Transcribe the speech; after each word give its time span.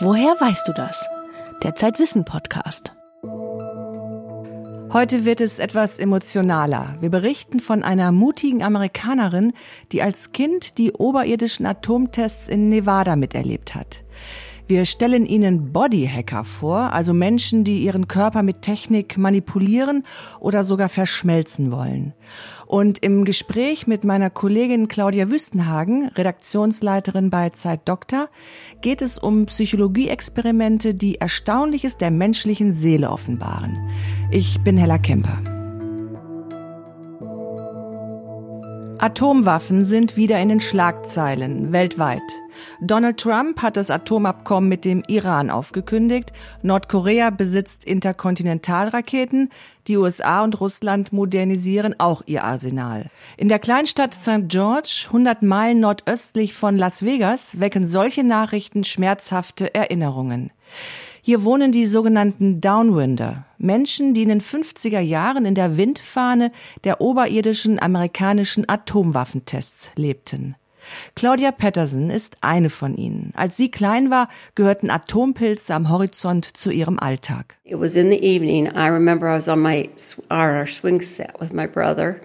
Woher 0.00 0.34
weißt 0.40 0.66
du 0.66 0.72
das? 0.72 1.08
Der 1.62 1.76
Zeitwissen 1.76 2.24
Podcast. 2.24 2.96
Heute 4.92 5.24
wird 5.24 5.40
es 5.40 5.60
etwas 5.60 6.00
emotionaler. 6.00 6.96
Wir 7.00 7.10
berichten 7.10 7.60
von 7.60 7.84
einer 7.84 8.10
mutigen 8.10 8.64
Amerikanerin, 8.64 9.52
die 9.92 10.02
als 10.02 10.32
Kind 10.32 10.78
die 10.78 10.92
oberirdischen 10.92 11.64
Atomtests 11.64 12.48
in 12.48 12.70
Nevada 12.70 13.14
miterlebt 13.14 13.76
hat. 13.76 14.02
Wir 14.66 14.86
stellen 14.86 15.26
Ihnen 15.26 15.72
Bodyhacker 15.72 16.42
vor, 16.42 16.94
also 16.94 17.12
Menschen, 17.12 17.64
die 17.64 17.84
ihren 17.84 18.08
Körper 18.08 18.42
mit 18.42 18.62
Technik 18.62 19.18
manipulieren 19.18 20.04
oder 20.40 20.62
sogar 20.62 20.88
verschmelzen 20.88 21.70
wollen. 21.70 22.14
Und 22.66 23.04
im 23.04 23.26
Gespräch 23.26 23.86
mit 23.86 24.04
meiner 24.04 24.30
Kollegin 24.30 24.88
Claudia 24.88 25.28
Wüstenhagen, 25.30 26.08
Redaktionsleiterin 26.14 27.28
bei 27.28 27.50
Zeit 27.50 27.86
Doktor, 27.86 28.30
geht 28.80 29.02
es 29.02 29.18
um 29.18 29.44
Psychologieexperimente, 29.46 30.94
die 30.94 31.16
Erstaunliches 31.16 31.98
der 31.98 32.10
menschlichen 32.10 32.72
Seele 32.72 33.10
offenbaren. 33.10 33.90
Ich 34.30 34.60
bin 34.64 34.78
Hella 34.78 34.96
Kemper. 34.96 35.42
Atomwaffen 38.96 39.84
sind 39.84 40.16
wieder 40.16 40.40
in 40.40 40.48
den 40.48 40.60
Schlagzeilen 40.60 41.74
weltweit. 41.74 42.22
Donald 42.80 43.18
Trump 43.18 43.62
hat 43.62 43.76
das 43.76 43.90
Atomabkommen 43.90 44.68
mit 44.68 44.84
dem 44.84 45.02
Iran 45.06 45.50
aufgekündigt. 45.50 46.32
Nordkorea 46.62 47.30
besitzt 47.30 47.84
Interkontinentalraketen. 47.84 49.50
Die 49.86 49.96
USA 49.96 50.42
und 50.42 50.60
Russland 50.60 51.12
modernisieren 51.12 51.94
auch 51.98 52.22
ihr 52.26 52.44
Arsenal. 52.44 53.10
In 53.36 53.48
der 53.48 53.58
Kleinstadt 53.58 54.14
St. 54.14 54.48
George, 54.48 55.04
100 55.06 55.42
Meilen 55.42 55.80
nordöstlich 55.80 56.54
von 56.54 56.78
Las 56.78 57.04
Vegas, 57.04 57.60
wecken 57.60 57.86
solche 57.86 58.24
Nachrichten 58.24 58.84
schmerzhafte 58.84 59.74
Erinnerungen. 59.74 60.50
Hier 61.26 61.42
wohnen 61.42 61.72
die 61.72 61.86
sogenannten 61.86 62.60
Downwinder, 62.60 63.46
Menschen, 63.56 64.12
die 64.12 64.24
in 64.24 64.28
den 64.28 64.42
50er 64.42 65.00
Jahren 65.00 65.46
in 65.46 65.54
der 65.54 65.78
Windfahne 65.78 66.52
der 66.84 67.00
oberirdischen 67.00 67.80
amerikanischen 67.80 68.68
Atomwaffentests 68.68 69.90
lebten. 69.96 70.54
Claudia 71.16 71.52
Patterson 71.52 72.10
ist 72.10 72.36
eine 72.40 72.70
von 72.70 72.96
ihnen. 72.96 73.32
Als 73.34 73.56
sie 73.56 73.70
klein 73.70 74.10
war, 74.10 74.28
gehörten 74.54 74.90
Atompilze 74.90 75.74
am 75.74 75.88
Horizont 75.88 76.56
zu 76.56 76.70
ihrem 76.70 76.98
Alltag. 76.98 77.56
It 77.64 77.78
was 77.78 77.96
in 77.96 78.10
the 78.10 78.22
evening. 78.22 78.68
I 78.68 78.88
remember 78.88 79.28
I 79.28 79.36
was 79.36 79.48
on 79.48 79.60
my 79.60 79.88
our 80.30 80.66
swing 80.66 81.00
set 81.02 81.38
with 81.40 81.52
my 81.52 81.66
brother, 81.66 82.20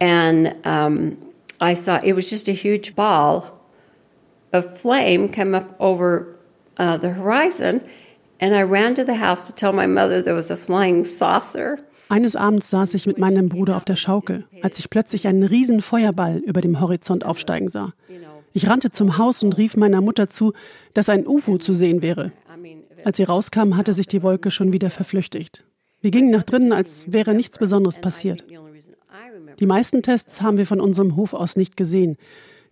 and 0.00 0.54
um, 0.64 1.16
I 1.60 1.74
saw 1.74 2.00
it 2.02 2.14
was 2.14 2.28
just 2.28 2.48
a 2.48 2.52
huge 2.52 2.94
ball 2.94 3.60
of 4.52 4.78
flame 4.78 5.28
come 5.28 5.54
up 5.54 5.74
over 5.78 6.36
uh, 6.78 6.96
the 6.96 7.10
horizon, 7.10 7.82
and 8.40 8.54
I 8.54 8.62
ran 8.62 8.94
to 8.96 9.04
the 9.04 9.14
house 9.14 9.44
to 9.46 9.52
tell 9.52 9.72
my 9.72 9.86
mother 9.86 10.20
there 10.20 10.34
was 10.34 10.50
a 10.50 10.56
flying 10.56 11.04
saucer. 11.04 11.78
Eines 12.12 12.36
Abends 12.36 12.68
saß 12.68 12.92
ich 12.92 13.06
mit 13.06 13.16
meinem 13.16 13.48
Bruder 13.48 13.74
auf 13.74 13.86
der 13.86 13.96
Schaukel, 13.96 14.44
als 14.60 14.78
ich 14.78 14.90
plötzlich 14.90 15.26
einen 15.26 15.44
riesen 15.44 15.80
Feuerball 15.80 16.36
über 16.36 16.60
dem 16.60 16.78
Horizont 16.78 17.24
aufsteigen 17.24 17.70
sah. 17.70 17.94
Ich 18.52 18.68
rannte 18.68 18.90
zum 18.90 19.16
Haus 19.16 19.42
und 19.42 19.56
rief 19.56 19.78
meiner 19.78 20.02
Mutter 20.02 20.28
zu, 20.28 20.52
dass 20.92 21.08
ein 21.08 21.26
UFO 21.26 21.56
zu 21.56 21.72
sehen 21.72 22.02
wäre. 22.02 22.30
Als 23.02 23.16
sie 23.16 23.22
rauskam, 23.22 23.78
hatte 23.78 23.94
sich 23.94 24.08
die 24.08 24.22
Wolke 24.22 24.50
schon 24.50 24.74
wieder 24.74 24.90
verflüchtigt. 24.90 25.64
Wir 26.02 26.10
gingen 26.10 26.30
nach 26.30 26.42
drinnen, 26.42 26.74
als 26.74 27.10
wäre 27.14 27.32
nichts 27.32 27.58
Besonderes 27.58 27.98
passiert. 27.98 28.44
Die 29.58 29.66
meisten 29.66 30.02
Tests 30.02 30.42
haben 30.42 30.58
wir 30.58 30.66
von 30.66 30.82
unserem 30.82 31.16
Hof 31.16 31.32
aus 31.32 31.56
nicht 31.56 31.78
gesehen. 31.78 32.18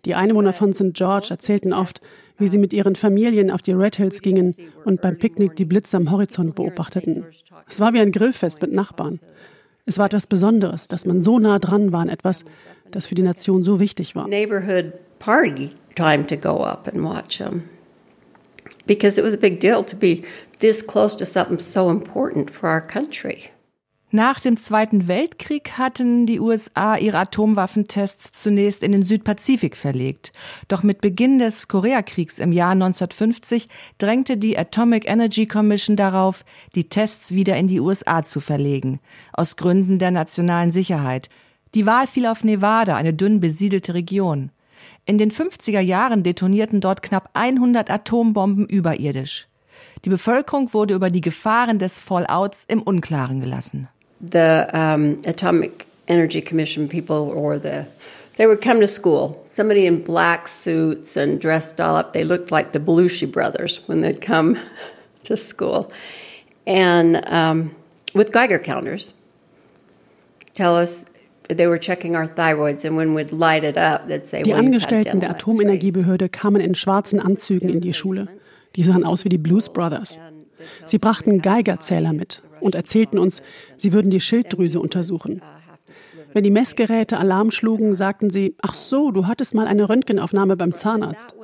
Die 0.05 0.15
Einwohner 0.15 0.53
von 0.53 0.75
St. 0.75 0.93
George 0.93 1.29
erzählten 1.31 1.73
oft, 1.73 2.03
wie 2.41 2.49
sie 2.49 2.59
mit 2.59 2.73
ihren 2.73 2.97
Familien 2.97 3.51
auf 3.51 3.63
die 3.63 3.73
Red 3.73 3.97
Hills 3.97 4.23
gingen 4.23 4.55
und 4.85 5.01
beim 5.01 5.19
Picknick 5.19 5.55
die 5.57 5.65
Blitze 5.65 5.97
am 5.97 6.11
Horizont 6.11 6.55
beobachteten. 6.55 7.25
Es 7.69 7.81
war 7.81 7.93
wie 7.93 8.01
ein 8.01 8.13
Grillfest 8.13 8.61
mit 8.63 8.73
Nachbarn. 8.73 9.21
Es 9.87 9.99
war 9.99 10.07
etwas 10.07 10.27
Besonderes, 10.27 10.89
dass 10.89 11.07
man 11.07 11.23
so 11.23 11.39
nah 11.39 11.59
dran 11.59 11.93
war 11.93 12.01
an 12.01 12.09
etwas, 12.09 12.45
das 12.91 13.07
für 13.07 13.15
die 13.15 13.23
Nation 13.23 13.65
so 13.65 13.79
wichtig 13.81 14.17
war. 14.17 14.29
Neighborhood 14.29 14.93
party 15.19 15.71
time 15.95 16.27
to 16.27 16.37
go 16.37 16.65
up 16.65 16.89
and 16.89 17.05
watch 17.05 17.39
them. 17.39 17.69
Because 18.87 19.19
it 19.19 19.25
was 19.25 19.35
a 19.35 19.39
big 19.39 19.61
deal 19.61 19.85
to 19.85 19.97
be 19.97 20.25
this 20.61 20.85
close 20.85 21.17
to 21.17 21.25
something 21.25 21.59
so 21.59 21.91
important 21.91 22.51
for 22.51 22.69
our 22.69 22.81
country. 22.81 23.51
Nach 24.13 24.41
dem 24.41 24.57
Zweiten 24.57 25.07
Weltkrieg 25.07 25.79
hatten 25.79 26.27
die 26.27 26.41
USA 26.41 26.97
ihre 26.97 27.19
Atomwaffentests 27.19 28.33
zunächst 28.33 28.83
in 28.83 28.91
den 28.91 29.05
Südpazifik 29.05 29.77
verlegt. 29.77 30.33
Doch 30.67 30.83
mit 30.83 31.01
Beginn 31.01 31.39
des 31.39 31.69
Koreakriegs 31.69 32.41
im 32.41 32.51
Jahr 32.51 32.73
1950 32.73 33.69
drängte 33.99 34.37
die 34.37 34.59
Atomic 34.59 35.09
Energy 35.09 35.47
Commission 35.47 35.95
darauf, 35.95 36.45
die 36.75 36.89
Tests 36.89 37.37
wieder 37.37 37.57
in 37.57 37.69
die 37.69 37.79
USA 37.79 38.25
zu 38.25 38.41
verlegen, 38.41 38.99
aus 39.33 39.55
Gründen 39.55 40.01
der 40.01 40.11
nationalen 40.11 40.73
Sicherheit. 40.73 41.29
Die 41.77 41.87
Wahl 41.87 42.09
fiel 42.09 42.27
auf 42.27 42.43
Nevada, 42.43 42.97
eine 42.97 43.15
dünn 43.15 43.39
besiedelte 43.39 43.95
Region. 43.95 44.51
In 45.05 45.19
den 45.19 45.31
50er 45.31 45.79
Jahren 45.79 46.25
detonierten 46.25 46.81
dort 46.81 47.03
knapp 47.03 47.31
100 47.35 47.89
Atombomben 47.91 48.67
überirdisch. 48.67 49.47
Die 50.05 50.11
Bevölkerung 50.11 50.75
wurde 50.75 50.95
über 50.95 51.11
die 51.11 51.21
Gefahren 51.21 51.79
des 51.79 52.01
Fallouts 52.01 52.65
im 52.65 52.83
Unklaren 52.83 53.41
gelassen. 53.41 53.89
The 54.21 54.69
um, 54.73 55.21
Atomic 55.27 55.87
Energy 56.09 56.41
Commission 56.41 56.89
people 56.89 57.31
or 57.31 57.59
the 57.59 57.87
they 58.37 58.47
would 58.47 58.63
come 58.63 58.81
to 58.81 58.87
school. 58.87 59.45
Somebody 59.49 59.85
in 59.85 60.03
black 60.03 60.49
suits 60.49 61.17
and 61.17 61.39
dressed 61.39 61.79
all 61.79 61.97
up. 61.97 62.15
They 62.15 62.25
looked 62.25 62.51
like 62.51 62.71
the 62.71 62.79
Belushi 62.81 63.31
brothers 63.31 63.83
when 63.87 64.01
they'd 64.01 64.23
come 64.23 64.59
to 65.25 65.37
school, 65.37 65.93
and 66.67 67.23
um, 67.27 67.75
with 68.15 68.33
Geiger 68.33 68.59
counters, 68.59 69.13
tell 70.55 70.75
us 70.75 71.05
they 71.49 71.67
were 71.67 71.79
checking 71.79 72.17
our 72.17 72.27
thyroids, 72.27 72.85
and 72.85 72.97
when 72.97 73.15
we'd 73.15 73.33
light 73.33 73.65
it 73.65 73.77
up, 73.77 74.09
they'd 74.09 74.27
say, 74.27 74.43
Die 74.43 74.55
Angestellten 74.55 75.21
der 75.21 75.31
Atomenergiebehörde 75.31 76.29
kamen 76.29 76.61
in 76.61 76.75
schwarzen 76.75 77.21
Anzügen 77.21 77.69
in 77.69 77.81
die 77.81 77.93
Schule. 77.93 78.29
Die 78.77 78.83
sahen 78.85 79.05
aus 79.05 79.25
wie 79.25 79.29
die 79.29 79.39
Blues 79.39 79.69
Brothers. 79.69 80.21
Sie 80.87 80.99
brachten 80.99 81.43
Geigerzähler 81.43 82.13
mit 82.13 82.43
und 82.61 82.75
erzählten 82.75 83.19
uns, 83.19 83.43
sie 83.77 83.93
würden 83.93 84.11
die 84.11 84.21
Schilddrüse 84.21 84.81
untersuchen. 84.81 85.43
Wenn 86.33 86.45
die 86.45 86.51
Messgeräte 86.51 87.19
Alarm 87.19 87.51
schlugen, 87.51 87.93
sagten 87.93 88.31
sie, 88.31 88.55
ach 88.63 88.75
so, 88.75 89.11
du 89.11 89.27
hattest 89.27 89.55
mal 89.55 89.67
eine 89.67 89.89
Röntgenaufnahme 89.89 90.57
beim 90.57 90.75
Zahnarzt. 90.75 91.35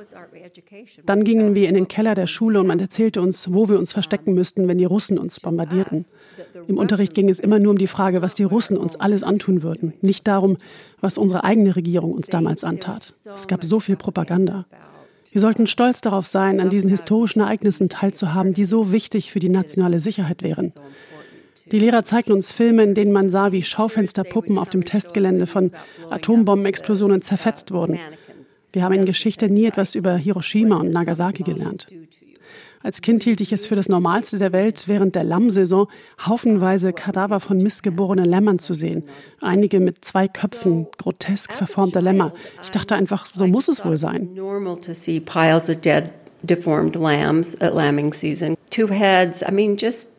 Dann 1.05 1.23
gingen 1.23 1.55
wir 1.55 1.67
in 1.67 1.75
den 1.75 1.89
Keller 1.89 2.15
der 2.15 2.27
Schule 2.27 2.61
und 2.61 2.67
man 2.67 2.79
erzählte 2.79 3.21
uns, 3.21 3.51
wo 3.51 3.67
wir 3.69 3.79
uns 3.79 3.91
verstecken 3.91 4.33
müssten, 4.33 4.67
wenn 4.67 4.77
die 4.77 4.85
Russen 4.85 5.17
uns 5.17 5.39
bombardierten. 5.41 6.05
Im 6.67 6.77
Unterricht 6.77 7.13
ging 7.13 7.29
es 7.29 7.39
immer 7.39 7.59
nur 7.59 7.71
um 7.71 7.77
die 7.77 7.87
Frage, 7.87 8.21
was 8.21 8.33
die 8.33 8.43
Russen 8.43 8.77
uns 8.77 8.95
alles 8.95 9.23
antun 9.23 9.63
würden, 9.63 9.93
nicht 10.01 10.27
darum, 10.27 10.57
was 11.01 11.17
unsere 11.17 11.43
eigene 11.43 11.75
Regierung 11.75 12.13
uns 12.13 12.27
damals 12.27 12.63
antat. 12.63 13.13
Es 13.35 13.47
gab 13.47 13.63
so 13.63 13.79
viel 13.79 13.97
Propaganda. 13.97 14.65
Wir 15.31 15.41
sollten 15.41 15.67
stolz 15.67 16.01
darauf 16.01 16.25
sein, 16.25 16.59
an 16.59 16.69
diesen 16.69 16.89
historischen 16.89 17.41
Ereignissen 17.41 17.89
teilzuhaben, 17.89 18.53
die 18.53 18.65
so 18.65 18.91
wichtig 18.91 19.31
für 19.31 19.39
die 19.39 19.49
nationale 19.49 19.99
Sicherheit 19.99 20.43
wären. 20.43 20.73
Die 21.71 21.79
Lehrer 21.79 22.03
zeigten 22.03 22.31
uns 22.31 22.53
Filme, 22.53 22.83
in 22.83 22.93
denen 22.93 23.11
man 23.11 23.29
sah, 23.29 23.51
wie 23.51 23.61
Schaufensterpuppen 23.61 24.57
auf 24.57 24.69
dem 24.69 24.85
Testgelände 24.85 25.47
von 25.47 25.71
Atombombenexplosionen 26.09 27.21
zerfetzt 27.21 27.71
wurden. 27.71 27.99
Wir 28.71 28.83
haben 28.83 28.93
in 28.93 29.05
Geschichte 29.05 29.49
nie 29.49 29.65
etwas 29.65 29.95
über 29.95 30.15
Hiroshima 30.15 30.77
und 30.77 30.91
Nagasaki 30.91 31.43
gelernt. 31.43 31.87
Als 32.83 33.01
Kind 33.01 33.23
hielt 33.23 33.41
ich 33.41 33.51
es 33.53 33.65
für 33.65 33.75
das 33.75 33.89
Normalste 33.89 34.37
der 34.37 34.53
Welt, 34.53 34.87
während 34.87 35.15
der 35.15 35.23
Lammsaison 35.23 35.87
haufenweise 36.25 36.93
Kadaver 36.93 37.39
von 37.39 37.57
missgeborenen 37.57 38.25
Lämmern 38.25 38.59
zu 38.59 38.73
sehen. 38.73 39.03
Einige 39.41 39.79
mit 39.79 40.05
zwei 40.05 40.27
Köpfen, 40.27 40.87
grotesk 40.97 41.53
verformte 41.53 41.99
Lämmer. 41.99 42.33
Ich 42.63 42.71
dachte 42.71 42.95
einfach, 42.95 43.25
so 43.33 43.47
muss 43.47 43.67
es 43.67 43.83
wohl 43.83 43.97
sein. 43.97 44.29
deformed 46.43 46.95
lambs 46.95 47.55
at 47.61 47.73
lambing 47.73 48.13
season. 48.13 48.55
Two 48.69 48.87
heads, 48.87 49.43
I 49.45 49.51
mean, 49.51 49.77
just 49.77 50.09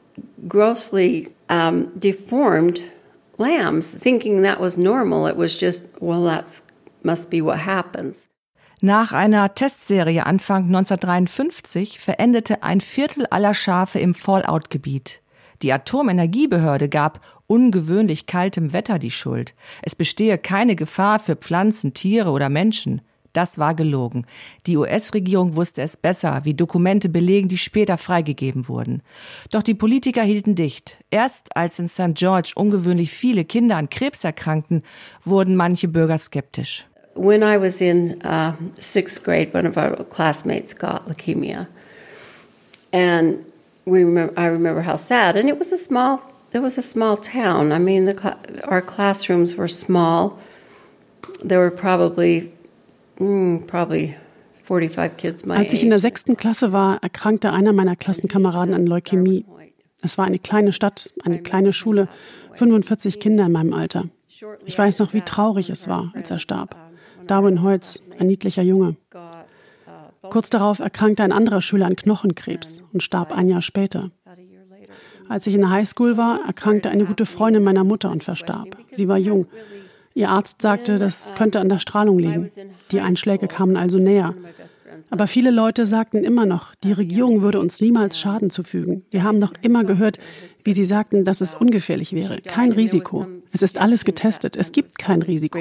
grossly 0.48 1.28
um, 1.48 1.90
deformed 1.98 2.82
lambs, 3.38 3.94
thinking 3.94 4.42
that 4.42 4.60
was 4.60 4.76
normal. 4.76 5.26
It 5.26 5.36
was 5.36 5.56
just, 5.56 5.86
well, 6.00 6.24
that's 6.24 6.62
must 7.02 7.30
be 7.30 7.40
what 7.40 7.58
happens. 7.58 8.27
Nach 8.80 9.12
einer 9.12 9.56
Testserie 9.56 10.24
Anfang 10.24 10.66
1953 10.66 11.98
verendete 11.98 12.62
ein 12.62 12.80
Viertel 12.80 13.26
aller 13.26 13.52
Schafe 13.52 13.98
im 13.98 14.14
Fallout-Gebiet. 14.14 15.20
Die 15.62 15.72
Atomenergiebehörde 15.72 16.88
gab 16.88 17.20
ungewöhnlich 17.48 18.26
kaltem 18.26 18.72
Wetter 18.72 19.00
die 19.00 19.10
Schuld. 19.10 19.54
Es 19.82 19.96
bestehe 19.96 20.38
keine 20.38 20.76
Gefahr 20.76 21.18
für 21.18 21.34
Pflanzen, 21.34 21.92
Tiere 21.92 22.30
oder 22.30 22.50
Menschen. 22.50 23.00
Das 23.32 23.58
war 23.58 23.74
gelogen. 23.74 24.26
Die 24.66 24.76
US-Regierung 24.76 25.56
wusste 25.56 25.82
es 25.82 25.96
besser, 25.96 26.44
wie 26.44 26.54
Dokumente 26.54 27.08
belegen, 27.08 27.48
die 27.48 27.58
später 27.58 27.96
freigegeben 27.96 28.68
wurden. 28.68 29.02
Doch 29.50 29.64
die 29.64 29.74
Politiker 29.74 30.22
hielten 30.22 30.54
dicht. 30.54 30.98
Erst 31.10 31.56
als 31.56 31.80
in 31.80 31.88
St. 31.88 32.14
George 32.14 32.52
ungewöhnlich 32.54 33.10
viele 33.10 33.44
Kinder 33.44 33.76
an 33.76 33.90
Krebs 33.90 34.22
erkrankten, 34.22 34.84
wurden 35.24 35.56
manche 35.56 35.88
Bürger 35.88 36.16
skeptisch. 36.16 36.86
When 37.18 37.42
I 37.42 37.56
was 37.58 37.80
in 37.80 38.22
uh, 38.22 38.54
sixth 38.78 39.24
grade, 39.24 39.52
one 39.52 39.66
of 39.66 39.76
our 39.76 40.04
classmates 40.04 40.72
got 40.72 41.06
leukemia. 41.06 41.66
And 42.92 43.44
we 43.84 44.04
remember, 44.04 44.32
I 44.38 44.46
remember 44.46 44.82
how 44.82 44.96
sad, 44.96 45.34
and 45.34 45.48
it 45.48 45.58
was 45.58 45.72
a 45.72 45.78
small, 45.78 46.20
it 46.52 46.60
was 46.60 46.78
a 46.78 46.82
small 46.82 47.16
town. 47.16 47.72
I 47.72 47.78
mean, 47.78 48.04
the, 48.04 48.62
our 48.64 48.80
classrooms 48.80 49.56
were 49.56 49.66
small. 49.66 50.38
There 51.42 51.58
were 51.58 51.72
probably, 51.72 52.52
mm, 53.18 53.66
probably 53.66 54.16
45 54.62 55.16
kids 55.16 55.44
my 55.44 55.56
Als 55.56 55.72
ich 55.72 55.82
in 55.82 55.90
der 55.90 55.98
sechsten 55.98 56.36
Klasse 56.36 56.72
war, 56.72 57.02
erkrankte 57.02 57.52
einer 57.52 57.72
meiner 57.72 57.96
Klassenkameraden 57.96 58.74
an 58.74 58.86
Leukämie. 58.86 59.44
Es 60.02 60.18
war 60.18 60.26
eine 60.26 60.38
kleine 60.38 60.72
Stadt, 60.72 61.12
eine 61.24 61.40
kleine 61.40 61.72
Schule, 61.72 62.08
45 62.54 63.18
Kinder 63.18 63.46
in 63.46 63.52
meinem 63.52 63.74
Alter. 63.74 64.04
Ich 64.64 64.78
weiß 64.78 65.00
noch, 65.00 65.14
wie 65.14 65.22
traurig 65.22 65.68
es 65.68 65.88
war, 65.88 66.12
als 66.14 66.30
er 66.30 66.38
starb. 66.38 66.76
Darwin 67.28 67.62
Holz, 67.62 68.04
ein 68.18 68.26
niedlicher 68.26 68.62
Junge. 68.62 68.96
Kurz 70.22 70.50
darauf 70.50 70.80
erkrankte 70.80 71.22
ein 71.22 71.32
anderer 71.32 71.60
Schüler 71.60 71.86
an 71.86 71.96
Knochenkrebs 71.96 72.82
und 72.92 73.02
starb 73.02 73.32
ein 73.32 73.48
Jahr 73.48 73.62
später. 73.62 74.10
Als 75.28 75.46
ich 75.46 75.54
in 75.54 75.60
der 75.60 75.70
Highschool 75.70 76.16
war, 76.16 76.40
erkrankte 76.46 76.90
eine 76.90 77.04
gute 77.04 77.26
Freundin 77.26 77.62
meiner 77.62 77.84
Mutter 77.84 78.10
und 78.10 78.24
verstarb. 78.24 78.76
Sie 78.90 79.08
war 79.08 79.18
jung. 79.18 79.46
Ihr 80.14 80.30
Arzt 80.30 80.62
sagte, 80.62 80.98
das 80.98 81.34
könnte 81.34 81.60
an 81.60 81.68
der 81.68 81.78
Strahlung 81.78 82.18
liegen. 82.18 82.50
Die 82.90 83.00
Einschläge 83.00 83.46
kamen 83.46 83.76
also 83.76 83.98
näher. 83.98 84.34
Aber 85.10 85.26
viele 85.26 85.50
Leute 85.50 85.86
sagten 85.86 86.24
immer 86.24 86.46
noch, 86.46 86.74
die 86.82 86.92
Regierung 86.92 87.42
würde 87.42 87.60
uns 87.60 87.80
niemals 87.80 88.18
Schaden 88.18 88.50
zufügen. 88.50 89.04
Wir 89.10 89.22
haben 89.22 89.38
noch 89.38 89.52
immer 89.62 89.84
gehört, 89.84 90.18
wie 90.64 90.72
sie 90.72 90.86
sagten, 90.86 91.24
dass 91.24 91.40
es 91.40 91.54
ungefährlich 91.54 92.14
wäre. 92.14 92.40
Kein 92.40 92.72
Risiko. 92.72 93.26
Es 93.52 93.62
ist 93.62 93.78
alles 93.78 94.04
getestet. 94.04 94.56
Es 94.56 94.72
gibt 94.72 94.98
kein 94.98 95.22
Risiko. 95.22 95.60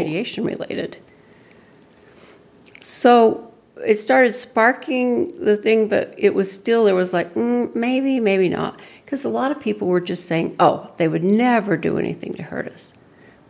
So 2.88 3.51
it 3.86 3.95
started 3.95 4.34
sparking 4.34 5.39
the 5.44 5.57
thing, 5.57 5.88
but 5.88 6.13
it 6.18 6.34
was 6.34 6.51
still, 6.51 6.86
there 6.86 6.95
was 6.95 7.13
like, 7.13 7.34
mm, 7.34 7.74
maybe, 7.75 8.19
maybe 8.19 8.50
not. 8.50 8.80
Because 9.04 9.25
a 9.25 9.30
lot 9.30 9.51
of 9.51 9.60
people 9.60 9.88
were 9.88 10.01
just 10.01 10.25
saying, 10.25 10.56
oh, 10.60 10.92
they 10.98 11.07
would 11.07 11.24
never 11.24 11.78
do 11.78 11.98
anything 11.98 12.34
to 12.36 12.44
hurt 12.44 12.68
us. 12.68 12.94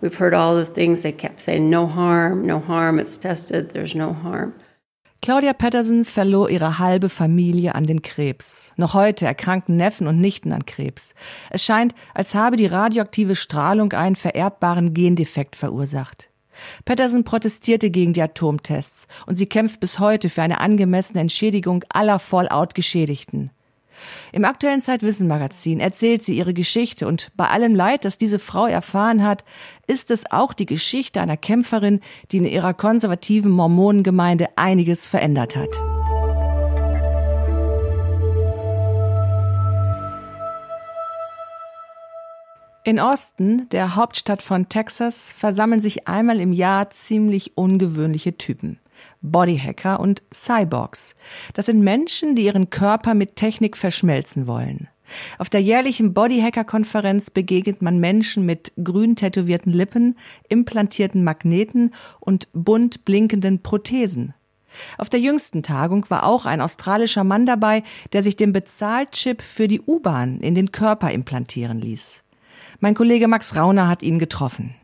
We've 0.01 0.15
heard 0.15 0.33
all 0.33 0.55
the 0.55 0.65
things 0.65 1.01
they 1.01 1.11
kept 1.11 1.39
saying 1.39 1.69
no 1.69 1.87
harm, 1.87 2.45
no 2.45 2.59
harm, 2.59 2.99
it's 2.99 3.17
tested, 3.17 3.71
there's 3.71 3.95
no 3.95 4.13
harm. 4.13 4.53
Claudia 5.23 5.55
Patterson 5.55 6.05
verlor 6.05 6.49
ihre 6.49 6.77
halbe 6.77 7.09
Familie 7.09 7.73
an 7.73 7.85
den 7.85 8.03
Krebs. 8.03 8.71
Noch 8.77 8.93
heute 8.93 9.25
erkranken 9.25 9.75
Neffen 9.75 10.05
und 10.05 10.21
Nichten 10.21 10.53
an 10.53 10.65
Krebs. 10.65 11.15
Es 11.49 11.63
scheint, 11.63 11.95
als 12.13 12.35
habe 12.35 12.55
die 12.55 12.67
radioaktive 12.67 13.35
Strahlung 13.35 13.93
einen 13.93 14.15
vererbbaren 14.15 14.93
Gendefekt 14.93 15.55
verursacht. 15.55 16.29
Patterson 16.85 17.23
protestierte 17.23 17.89
gegen 17.89 18.13
die 18.13 18.21
Atomtests 18.21 19.07
und 19.25 19.35
sie 19.35 19.47
kämpft 19.47 19.79
bis 19.79 19.99
heute 19.99 20.29
für 20.29 20.41
eine 20.41 20.59
angemessene 20.59 21.21
Entschädigung 21.21 21.83
aller 21.89 22.19
Fallout-Geschädigten. 22.19 23.51
Im 24.31 24.45
aktuellen 24.45 24.81
Zeitwissen-Magazin 24.81 25.79
erzählt 25.79 26.23
sie 26.23 26.37
ihre 26.37 26.53
Geschichte 26.53 27.07
und 27.07 27.31
bei 27.35 27.47
allem 27.47 27.73
Leid, 27.73 28.05
das 28.05 28.17
diese 28.17 28.39
Frau 28.39 28.67
erfahren 28.67 29.23
hat, 29.23 29.43
ist 29.87 30.11
es 30.11 30.31
auch 30.31 30.53
die 30.53 30.65
Geschichte 30.65 31.21
einer 31.21 31.37
Kämpferin, 31.37 32.01
die 32.31 32.37
in 32.37 32.45
ihrer 32.45 32.73
konservativen 32.73 33.51
Mormonengemeinde 33.51 34.49
einiges 34.55 35.07
verändert 35.07 35.55
hat. 35.55 35.86
In 42.87 43.01
Austin, 43.01 43.67
der 43.73 43.97
Hauptstadt 43.97 44.41
von 44.41 44.69
Texas, 44.69 45.33
versammeln 45.33 45.81
sich 45.81 46.07
einmal 46.07 46.39
im 46.39 46.53
Jahr 46.53 46.89
ziemlich 46.89 47.57
ungewöhnliche 47.57 48.37
Typen. 48.37 48.79
Bodyhacker 49.21 49.99
und 49.99 50.23
Cyborgs. 50.33 51.13
Das 51.53 51.65
sind 51.65 51.81
Menschen, 51.81 52.35
die 52.35 52.45
ihren 52.45 52.69
Körper 52.69 53.13
mit 53.13 53.35
Technik 53.35 53.75
verschmelzen 53.75 54.47
wollen. 54.47 54.87
Auf 55.37 55.49
der 55.49 55.61
jährlichen 55.61 56.13
Bodyhacker-Konferenz 56.13 57.29
begegnet 57.29 57.81
man 57.81 57.99
Menschen 57.99 58.45
mit 58.45 58.71
grün 58.81 59.17
tätowierten 59.17 59.73
Lippen, 59.73 60.17
implantierten 60.47 61.25
Magneten 61.25 61.93
und 62.21 62.47
bunt 62.53 63.03
blinkenden 63.03 63.63
Prothesen. 63.63 64.33
Auf 64.97 65.09
der 65.09 65.19
jüngsten 65.19 65.61
Tagung 65.61 66.09
war 66.09 66.25
auch 66.25 66.45
ein 66.45 66.61
australischer 66.61 67.25
Mann 67.25 67.45
dabei, 67.45 67.83
der 68.13 68.23
sich 68.23 68.37
den 68.37 68.53
Bezahlchip 68.53 69.41
für 69.41 69.67
die 69.67 69.81
U-Bahn 69.81 70.39
in 70.39 70.55
den 70.55 70.71
Körper 70.71 71.11
implantieren 71.11 71.81
ließ. 71.81 72.23
Mein 72.79 72.93
Kollege 72.93 73.27
Max 73.27 73.55
Rauner 73.55 73.87
hat 73.87 74.03
ihn 74.03 74.19
getroffen. 74.19 74.75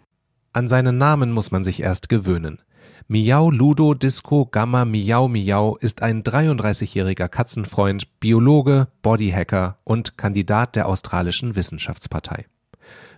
An 0.51 0.67
seinen 0.67 0.97
Namen 0.97 1.31
muss 1.31 1.51
man 1.51 1.63
sich 1.63 1.79
erst 1.79 2.09
gewöhnen. 2.09 2.59
Miau 3.07 3.51
Ludo 3.51 3.93
Disco 3.93 4.47
Gamma 4.47 4.83
Miau 4.83 5.27
Miau 5.27 5.77
ist 5.77 6.01
ein 6.01 6.23
33-jähriger 6.23 7.27
Katzenfreund, 7.27 8.19
Biologe, 8.19 8.87
Bodyhacker 9.03 9.77
und 9.83 10.17
Kandidat 10.17 10.75
der 10.75 10.87
australischen 10.87 11.55
Wissenschaftspartei. 11.55 12.45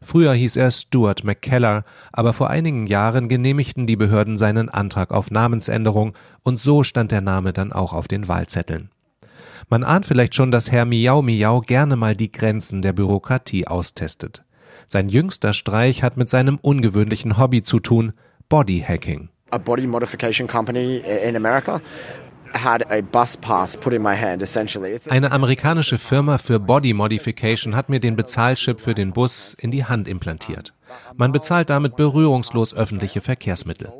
Früher 0.02 0.34
hieß 0.34 0.58
er 0.58 0.72
Stuart 0.72 1.24
McKellar, 1.24 1.86
aber 2.12 2.34
vor 2.34 2.50
einigen 2.50 2.86
Jahren 2.86 3.30
genehmigten 3.30 3.88
die 3.88 3.96
Behörden 3.96 4.38
seinen 4.38 4.68
Antrag 4.68 5.12
auf 5.12 5.32
Namensänderung 5.32 6.18
und 6.44 6.60
so 6.60 6.84
stand 6.84 7.12
der 7.12 7.22
Name 7.22 7.54
dann 7.54 7.72
auch 7.72 7.94
auf 7.94 8.10
den 8.10 8.28
Wahlzetteln. 8.28 8.90
Man 9.70 9.84
ahnt 9.84 10.06
vielleicht 10.06 10.36
schon, 10.36 10.52
dass 10.52 10.72
Herr 10.72 10.86
Miau 10.86 11.22
Miau 11.22 11.62
gerne 11.62 11.96
mal 11.96 12.16
die 12.16 12.32
Grenzen 12.32 12.82
der 12.82 12.94
Bürokratie 12.94 13.68
austestet. 13.68 14.45
Sein 14.88 15.10
jüngster 15.10 15.54
Streich 15.54 16.04
hat 16.04 16.18
mit 16.18 16.30
seinem 16.30 16.58
ungewöhnlichen 16.62 17.38
Hobby 17.38 17.64
zu 17.64 17.80
tun, 17.80 18.14
Bodyhacking. 18.50 19.30
A 19.52 19.58
body 19.58 19.88
modification 19.88 20.48
company 20.48 20.98
in 20.98 21.36
America 21.36 21.82
eine 25.10 25.32
amerikanische 25.32 25.98
Firma 25.98 26.38
für 26.38 26.60
Body 26.60 26.94
Modification 26.94 27.76
hat 27.76 27.90
mir 27.90 28.00
den 28.00 28.16
Bezahlchip 28.16 28.80
für 28.80 28.96
den 28.96 29.12
Bus 29.12 29.54
in 29.56 29.72
die 29.72 29.84
Hand 29.84 30.08
implantiert. 30.08 30.74
Man 31.16 31.34
bezahlt 31.34 31.70
damit 31.70 31.98
berührungslos 31.98 32.74
öffentliche 32.74 33.20
Verkehrsmittel. 33.20 33.92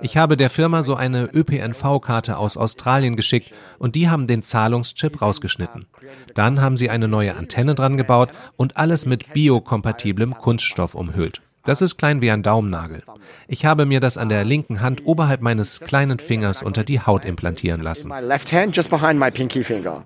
Ich 0.00 0.16
habe 0.16 0.36
der 0.36 0.50
Firma 0.50 0.82
so 0.82 0.94
eine 0.94 1.24
ÖPNV-Karte 1.32 2.36
aus 2.38 2.56
Australien 2.56 3.16
geschickt 3.16 3.52
und 3.78 3.94
die 3.94 4.08
haben 4.08 4.26
den 4.26 4.42
Zahlungschip 4.42 5.20
rausgeschnitten. 5.20 5.86
Dann 6.34 6.60
haben 6.60 6.76
sie 6.76 6.90
eine 6.90 7.08
neue 7.08 7.36
Antenne 7.36 7.74
dran 7.74 7.96
gebaut 7.96 8.30
und 8.56 8.76
alles 8.76 9.06
mit 9.06 9.32
biokompatiblem 9.32 10.34
Kunststoff 10.34 10.94
umhüllt. 10.94 11.40
Das 11.68 11.82
ist 11.82 11.98
klein 11.98 12.22
wie 12.22 12.30
ein 12.30 12.42
Daumennagel. 12.42 13.02
Ich 13.46 13.66
habe 13.66 13.84
mir 13.84 14.00
das 14.00 14.16
an 14.16 14.30
der 14.30 14.42
linken 14.42 14.80
Hand 14.80 15.04
oberhalb 15.04 15.42
meines 15.42 15.80
kleinen 15.80 16.18
Fingers 16.18 16.62
unter 16.62 16.82
die 16.82 17.00
Haut 17.00 17.26
implantieren 17.26 17.82
lassen. 17.82 18.10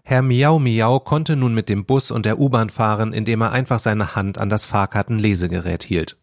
Herr 0.05 0.23
Miau 0.23 0.59
Miau 0.59 0.99
konnte 0.99 1.37
nun 1.37 1.55
mit 1.55 1.69
dem 1.69 1.85
Bus 1.85 2.11
und 2.11 2.27
der 2.27 2.41
U-Bahn 2.41 2.69
fahren, 2.69 3.13
indem 3.13 3.43
er 3.43 3.53
einfach 3.53 3.79
seine 3.79 4.17
Hand 4.17 4.39
an 4.39 4.49
das 4.49 4.65
Fahrkartenlesegerät 4.65 5.85
hielt. 5.85 6.17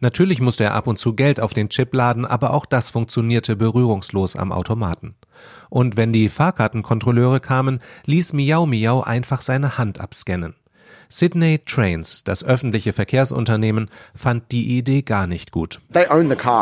Natürlich 0.00 0.40
musste 0.40 0.64
er 0.64 0.74
ab 0.74 0.86
und 0.86 0.98
zu 0.98 1.14
Geld 1.14 1.40
auf 1.40 1.52
den 1.52 1.68
Chip 1.68 1.94
laden, 1.94 2.24
aber 2.24 2.54
auch 2.54 2.66
das 2.66 2.90
funktionierte 2.90 3.54
berührungslos 3.56 4.34
am 4.34 4.50
Automaten. 4.50 5.14
Und 5.68 5.96
wenn 5.96 6.12
die 6.12 6.28
Fahrkartenkontrolleure 6.28 7.40
kamen, 7.40 7.80
ließ 8.06 8.32
Miau 8.32 8.66
Miau 8.66 9.02
einfach 9.02 9.42
seine 9.42 9.78
Hand 9.78 10.00
abscannen. 10.00 10.56
Sydney 11.12 11.58
Trains, 11.66 12.22
das 12.22 12.44
öffentliche 12.44 12.92
Verkehrsunternehmen, 12.92 13.90
fand 14.14 14.52
die 14.52 14.78
Idee 14.78 15.02
gar 15.02 15.26
nicht 15.26 15.50
gut. 15.50 15.80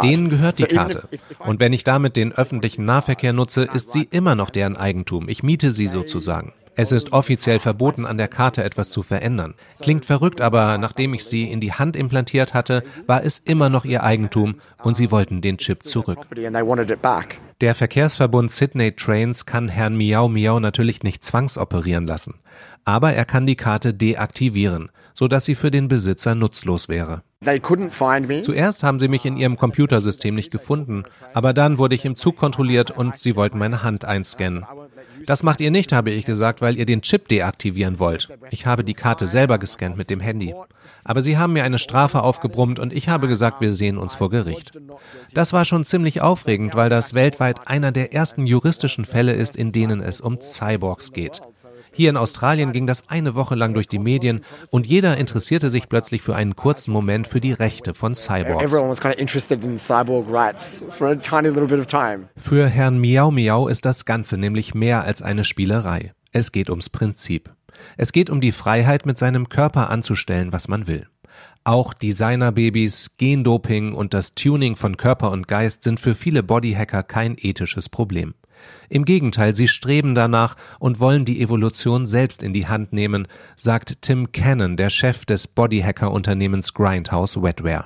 Denen 0.00 0.30
gehört 0.30 0.58
die 0.58 0.64
Karte. 0.64 1.06
Und 1.40 1.60
wenn 1.60 1.74
ich 1.74 1.84
damit 1.84 2.16
den 2.16 2.32
öffentlichen 2.32 2.84
Nahverkehr 2.84 3.34
nutze, 3.34 3.64
ist 3.64 3.92
sie 3.92 4.08
immer 4.10 4.34
noch 4.34 4.48
deren 4.48 4.76
Eigentum. 4.76 5.28
Ich 5.28 5.42
miete 5.42 5.70
sie 5.70 5.86
sozusagen. 5.86 6.54
Es 6.80 6.92
ist 6.92 7.12
offiziell 7.12 7.58
verboten, 7.58 8.06
an 8.06 8.18
der 8.18 8.28
Karte 8.28 8.62
etwas 8.62 8.92
zu 8.92 9.02
verändern. 9.02 9.56
Klingt 9.80 10.04
verrückt, 10.04 10.40
aber 10.40 10.78
nachdem 10.78 11.12
ich 11.12 11.24
sie 11.24 11.50
in 11.50 11.58
die 11.58 11.72
Hand 11.72 11.96
implantiert 11.96 12.54
hatte, 12.54 12.84
war 13.08 13.24
es 13.24 13.40
immer 13.40 13.68
noch 13.68 13.84
ihr 13.84 14.04
Eigentum 14.04 14.54
und 14.84 14.96
sie 14.96 15.10
wollten 15.10 15.40
den 15.40 15.58
Chip 15.58 15.84
zurück. 15.84 16.20
Der 17.60 17.74
Verkehrsverbund 17.74 18.52
Sydney 18.52 18.92
Trains 18.92 19.44
kann 19.44 19.68
Herrn 19.68 19.96
Miau 19.96 20.28
Miau 20.28 20.60
natürlich 20.60 21.02
nicht 21.02 21.24
zwangsoperieren 21.24 22.06
lassen, 22.06 22.36
aber 22.84 23.12
er 23.12 23.24
kann 23.24 23.44
die 23.44 23.56
Karte 23.56 23.92
deaktivieren, 23.92 24.92
sodass 25.14 25.46
sie 25.46 25.56
für 25.56 25.72
den 25.72 25.88
Besitzer 25.88 26.36
nutzlos 26.36 26.88
wäre. 26.88 27.22
Zuerst 27.40 28.82
haben 28.82 28.98
sie 28.98 29.06
mich 29.06 29.24
in 29.24 29.36
ihrem 29.36 29.56
Computersystem 29.56 30.34
nicht 30.34 30.50
gefunden, 30.50 31.04
aber 31.34 31.52
dann 31.52 31.78
wurde 31.78 31.94
ich 31.94 32.04
im 32.04 32.16
Zug 32.16 32.36
kontrolliert 32.36 32.90
und 32.90 33.16
sie 33.18 33.36
wollten 33.36 33.58
meine 33.58 33.84
Hand 33.84 34.04
einscannen. 34.04 34.66
Das 35.24 35.44
macht 35.44 35.60
ihr 35.60 35.70
nicht, 35.70 35.92
habe 35.92 36.10
ich 36.10 36.24
gesagt, 36.24 36.60
weil 36.60 36.76
ihr 36.76 36.86
den 36.86 37.02
Chip 37.02 37.28
deaktivieren 37.28 38.00
wollt. 38.00 38.28
Ich 38.50 38.66
habe 38.66 38.82
die 38.82 38.94
Karte 38.94 39.28
selber 39.28 39.58
gescannt 39.58 39.96
mit 39.96 40.10
dem 40.10 40.20
Handy. 40.20 40.52
Aber 41.04 41.22
sie 41.22 41.38
haben 41.38 41.52
mir 41.52 41.62
eine 41.62 41.78
Strafe 41.78 42.22
aufgebrummt 42.22 42.80
und 42.80 42.92
ich 42.92 43.08
habe 43.08 43.28
gesagt, 43.28 43.60
wir 43.60 43.72
sehen 43.72 43.98
uns 43.98 44.16
vor 44.16 44.30
Gericht. 44.30 44.72
Das 45.32 45.52
war 45.52 45.64
schon 45.64 45.84
ziemlich 45.84 46.20
aufregend, 46.20 46.74
weil 46.74 46.90
das 46.90 47.14
weltweit 47.14 47.68
einer 47.68 47.92
der 47.92 48.12
ersten 48.12 48.46
juristischen 48.46 49.04
Fälle 49.04 49.32
ist, 49.32 49.56
in 49.56 49.70
denen 49.70 50.00
es 50.00 50.20
um 50.20 50.40
Cyborgs 50.40 51.12
geht. 51.12 51.40
Hier 51.92 52.10
in 52.10 52.16
Australien 52.16 52.72
ging 52.72 52.86
das 52.86 53.08
eine 53.08 53.34
Woche 53.34 53.54
lang 53.54 53.74
durch 53.74 53.88
die 53.88 53.98
Medien 53.98 54.44
und 54.70 54.86
jeder 54.86 55.16
interessierte 55.16 55.70
sich 55.70 55.88
plötzlich 55.88 56.22
für 56.22 56.36
einen 56.36 56.56
kurzen 56.56 56.92
Moment 56.92 57.26
für 57.26 57.40
die 57.40 57.52
Rechte 57.52 57.94
von 57.94 58.14
Cyborgs. 58.14 58.62
Für 62.36 62.68
Herrn 62.68 63.00
Miau 63.00 63.30
Miau 63.30 63.68
ist 63.68 63.84
das 63.84 64.04
Ganze 64.04 64.38
nämlich 64.38 64.74
mehr 64.74 65.04
als 65.04 65.22
eine 65.22 65.44
Spielerei. 65.44 66.12
Es 66.32 66.52
geht 66.52 66.70
ums 66.70 66.90
Prinzip. 66.90 67.50
Es 67.96 68.12
geht 68.12 68.30
um 68.30 68.40
die 68.40 68.52
Freiheit, 68.52 69.06
mit 69.06 69.18
seinem 69.18 69.48
Körper 69.48 69.90
anzustellen, 69.90 70.52
was 70.52 70.68
man 70.68 70.86
will. 70.86 71.06
Auch 71.64 71.94
Designerbabys, 71.94 73.16
Gendoping 73.18 73.92
und 73.92 74.14
das 74.14 74.34
Tuning 74.34 74.76
von 74.76 74.96
Körper 74.96 75.30
und 75.30 75.48
Geist 75.48 75.84
sind 75.84 76.00
für 76.00 76.14
viele 76.14 76.42
Bodyhacker 76.42 77.02
kein 77.02 77.36
ethisches 77.38 77.88
Problem. 77.88 78.34
Im 78.90 79.04
Gegenteil, 79.04 79.54
sie 79.54 79.68
streben 79.68 80.14
danach 80.14 80.56
und 80.78 80.98
wollen 80.98 81.24
die 81.24 81.40
Evolution 81.42 82.06
selbst 82.06 82.42
in 82.42 82.52
die 82.52 82.66
Hand 82.66 82.92
nehmen, 82.92 83.28
sagt 83.54 84.02
Tim 84.02 84.32
Cannon, 84.32 84.76
der 84.76 84.90
Chef 84.90 85.26
des 85.26 85.46
Bodyhacker-Unternehmens 85.46 86.72
Grindhouse 86.72 87.42
Wetware. 87.42 87.84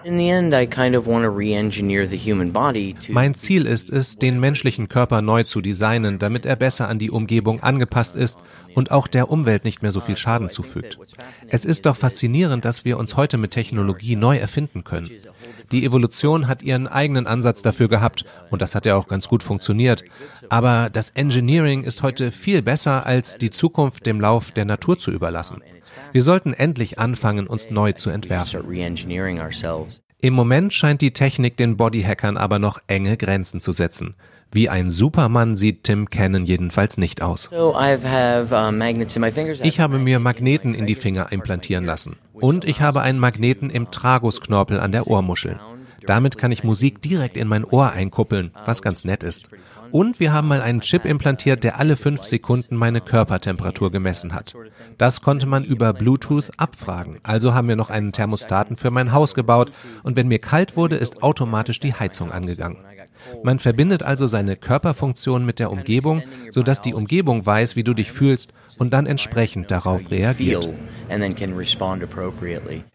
Mein 3.09 3.35
Ziel 3.35 3.67
ist 3.67 3.91
es, 3.91 4.17
den 4.17 4.41
menschlichen 4.41 4.89
Körper 4.89 5.23
neu 5.23 5.43
zu 5.43 5.61
designen, 5.61 6.19
damit 6.19 6.47
er 6.47 6.57
besser 6.57 6.89
an 6.89 6.99
die 6.99 7.11
Umgebung 7.11 7.63
angepasst 7.63 8.15
ist 8.15 8.39
und 8.75 8.91
auch 8.91 9.07
der 9.07 9.31
Umwelt 9.31 9.65
nicht 9.65 9.83
mehr 9.83 9.93
so 9.93 10.01
viel 10.01 10.17
Schaden 10.17 10.51
zufügt. 10.51 10.99
Es 11.49 11.65
ist 11.65 11.87
doch 11.87 11.97
faszinierend, 11.97 12.65
dass 12.65 12.85
wir 12.85 12.99
uns 12.99 13.17
heute 13.17 13.39
mit 13.39 13.51
Technologie 13.51 14.17
neu 14.17 14.37
erfinden 14.37 14.85
können. 14.85 15.11
Die 15.71 15.85
Evolution 15.85 16.49
hat 16.49 16.63
ihren 16.63 16.87
eigenen 16.87 17.27
Ansatz 17.27 17.63
dafür 17.63 17.89
gehabt 17.89 18.25
und 18.51 18.61
das 18.63 18.75
hat 18.75 18.87
ja 18.87 18.97
auch 18.97 19.09
ganz 19.09 19.29
gut 19.29 19.43
funktioniert. 19.43 20.05
Aber 20.49 20.91
das 20.93 21.11
Engineering 21.11 21.85
ist 21.85 22.03
heute 22.03 22.33
viel 22.33 22.63
besser, 22.63 23.07
als 23.07 23.39
die 23.39 23.51
Zukunft 23.51 24.07
dem 24.07 24.21
Lauf 24.21 24.53
der 24.53 24.65
Natur 24.65 24.99
zu 24.99 25.11
überlassen. 25.11 25.63
Wir 26.13 26.23
sollten 26.23 26.53
endlich 26.53 26.99
anfangen, 26.99 27.47
uns 27.47 27.71
neu 27.71 27.93
zu 27.93 28.11
entwerfen. 28.11 28.63
Im 30.25 30.35
Moment 30.35 30.73
scheint 30.73 31.01
die 31.01 31.13
Technik 31.13 31.57
den 31.57 31.77
Bodyhackern 31.77 32.37
aber 32.37 32.59
noch 32.59 32.79
enge 32.87 33.17
Grenzen 33.17 33.61
zu 33.61 33.73
setzen. 33.73 34.15
Wie 34.55 34.69
ein 34.69 34.91
Supermann 34.91 35.57
sieht 35.57 35.85
Tim 35.85 36.11
Cannon 36.11 36.45
jedenfalls 36.45 36.99
nicht 36.99 37.23
aus. 37.23 37.49
Ich 39.63 39.81
habe 39.81 39.99
mir 39.99 40.19
Magneten 40.19 40.75
in 40.75 40.87
die 40.87 40.95
Finger 40.95 41.33
implantieren 41.33 41.87
lassen. 41.87 42.19
Und 42.35 42.67
ich 42.67 42.83
habe 42.83 43.01
einen 43.01 43.19
Magneten 43.19 43.71
im 43.71 43.91
Tragusknorpel 43.91 44.79
an 44.79 44.93
der 44.93 45.07
Ohrmuschel. 45.07 45.59
Damit 46.07 46.39
kann 46.39 46.53
ich 46.53 46.65
Musik 46.65 47.03
direkt 47.03 47.37
in 47.37 47.49
mein 47.49 47.65
Ohr 47.65 47.93
einkuppeln, 47.93 48.53
was 48.65 48.83
ganz 48.83 49.05
nett 49.05 49.23
ist. 49.23 49.49
Und 49.91 50.21
wir 50.21 50.33
haben 50.33 50.49
mal 50.49 50.63
einen 50.63 50.81
Chip 50.81 51.05
implantiert, 51.05 51.65
der 51.65 51.79
alle 51.79 51.97
fünf 51.97 52.25
Sekunden 52.25 52.77
meine 52.77 53.03
Körpertemperatur 53.03 53.91
gemessen 53.91 54.33
hat. 54.33 54.55
Das 54.97 55.21
konnte 55.21 55.47
man 55.47 55.65
über 55.65 55.93
Bluetooth 55.93 56.51
abfragen. 56.57 57.19
Also 57.23 57.53
haben 57.53 57.69
wir 57.69 57.77
noch 57.77 57.91
einen 57.91 58.13
Thermostaten 58.13 58.77
für 58.77 58.91
mein 58.91 59.13
Haus 59.13 59.35
gebaut 59.35 59.71
und 60.03 60.17
wenn 60.17 60.29
mir 60.29 60.39
kalt 60.39 60.77
wurde, 60.77 60.97
ist 60.97 61.23
automatisch 61.23 61.79
die 61.79 61.93
Heizung 61.93 62.33
angegangen. 62.33 62.79
Man 63.43 63.59
verbindet 63.59 64.03
also 64.03 64.27
seine 64.27 64.57
Körperfunktion 64.57 65.45
mit 65.45 65.59
der 65.59 65.71
Umgebung, 65.71 66.23
sodass 66.51 66.81
die 66.81 66.95
Umgebung 66.95 67.45
weiß, 67.45 67.77
wie 67.77 67.85
du 67.85 67.95
dich 67.95 68.11
fühlst 68.11 68.53
und 68.79 68.93
dann 68.93 69.07
entsprechend 69.07 69.71
darauf 69.71 70.11
reagiert. 70.11 70.67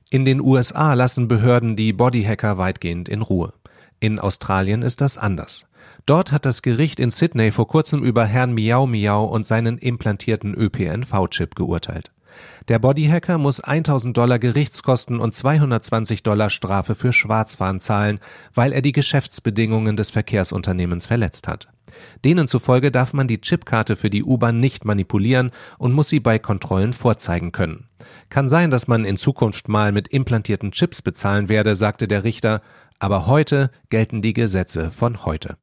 In 0.10 0.24
den 0.24 0.40
USA 0.40 0.94
lassen 0.94 1.28
Behörden 1.28 1.76
die 1.76 1.92
Bodyhacker 1.92 2.58
weitgehend 2.58 3.10
in 3.10 3.22
Ruhe. 3.22 3.52
In 4.00 4.20
Australien 4.20 4.82
ist 4.82 5.02
das 5.02 5.18
anders. 5.18 5.66
Dort 6.06 6.32
hat 6.32 6.46
das 6.46 6.62
Gericht 6.62 7.02
in 7.02 7.12
Sydney 7.12 7.52
vor 7.52 7.68
kurzem 7.68 8.04
über 8.04 8.24
Herrn 8.24 8.54
Miau 8.54 8.88
Miau 8.88 9.26
und 9.26 9.46
seinen 9.46 9.78
implantierten 9.78 10.54
ÖPNV-Chip 10.54 11.56
geurteilt. 11.56 12.12
Der 12.70 12.80
Bodyhacker 12.80 13.38
muss 13.38 13.60
1000 13.60 14.16
Dollar 14.16 14.40
Gerichtskosten 14.40 15.20
und 15.20 15.36
220 15.36 16.24
Dollar 16.24 16.52
Strafe 16.52 16.96
für 16.96 17.12
Schwarzfahren 17.12 17.82
zahlen, 17.82 18.20
weil 18.54 18.72
er 18.72 18.82
die 18.82 18.94
Geschäftsbedingungen 18.94 19.98
des 19.98 20.12
Verkehrsunternehmens 20.12 21.06
verletzt 21.06 21.50
hat. 21.50 21.68
Denen 22.26 22.48
zufolge 22.48 22.92
darf 22.92 23.14
man 23.14 23.28
die 23.28 23.42
Chipkarte 23.42 23.96
für 23.96 24.10
die 24.10 24.24
U-Bahn 24.24 24.60
nicht 24.60 24.86
manipulieren 24.86 25.52
und 25.78 25.94
muss 25.94 26.10
sie 26.10 26.20
bei 26.20 26.40
Kontrollen 26.40 26.94
vorzeigen 26.94 27.52
können. 27.52 27.88
Kann 28.30 28.50
sein, 28.50 28.72
dass 28.72 28.88
man 28.88 29.06
in 29.06 29.18
Zukunft 29.18 29.68
mal 29.68 29.92
mit 29.92 30.08
implantierten 30.08 30.72
Chips 30.72 31.02
bezahlen 31.02 31.50
werde, 31.50 31.76
sagte 31.76 32.08
der 32.08 32.24
Richter, 32.24 32.62
aber 33.00 33.28
heute 33.28 33.72
gelten 33.90 34.22
die 34.22 34.34
Gesetze 34.34 34.92
von 34.92 35.26
heute. 35.26 35.58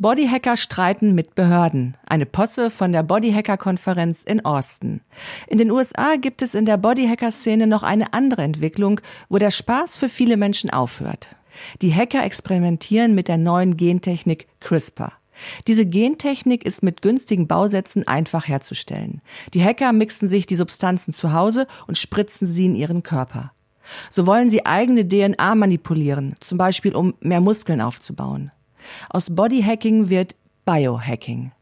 Bodyhacker 0.00 0.56
streiten 0.56 1.14
mit 1.14 1.34
Behörden. 1.34 1.94
Eine 2.06 2.24
Posse 2.24 2.70
von 2.70 2.90
der 2.90 3.02
Bodyhacker-Konferenz 3.02 4.22
in 4.22 4.42
Austin. 4.46 5.02
In 5.46 5.58
den 5.58 5.70
USA 5.70 6.16
gibt 6.16 6.40
es 6.40 6.54
in 6.54 6.64
der 6.64 6.78
Bodyhacker-Szene 6.78 7.66
noch 7.66 7.82
eine 7.82 8.14
andere 8.14 8.40
Entwicklung, 8.40 9.02
wo 9.28 9.36
der 9.36 9.50
Spaß 9.50 9.98
für 9.98 10.08
viele 10.08 10.38
Menschen 10.38 10.70
aufhört. 10.70 11.28
Die 11.82 11.94
Hacker 11.94 12.24
experimentieren 12.24 13.14
mit 13.14 13.28
der 13.28 13.36
neuen 13.36 13.76
Gentechnik 13.76 14.46
CRISPR. 14.60 15.19
Diese 15.66 15.86
Gentechnik 15.86 16.64
ist 16.64 16.82
mit 16.82 17.02
günstigen 17.02 17.46
Bausätzen 17.46 18.06
einfach 18.06 18.48
herzustellen. 18.48 19.20
Die 19.54 19.64
Hacker 19.64 19.92
mixen 19.92 20.28
sich 20.28 20.46
die 20.46 20.56
Substanzen 20.56 21.12
zu 21.12 21.32
Hause 21.32 21.66
und 21.86 21.98
spritzen 21.98 22.46
sie 22.46 22.66
in 22.66 22.74
ihren 22.74 23.02
Körper. 23.02 23.52
So 24.08 24.26
wollen 24.26 24.50
sie 24.50 24.66
eigene 24.66 25.06
DNA 25.06 25.54
manipulieren, 25.54 26.34
zum 26.40 26.58
Beispiel 26.58 26.94
um 26.94 27.14
mehr 27.20 27.40
Muskeln 27.40 27.80
aufzubauen. 27.80 28.52
Aus 29.08 29.34
Bodyhacking 29.34 30.10
wird 30.10 30.36
Biohacking. 30.64 31.52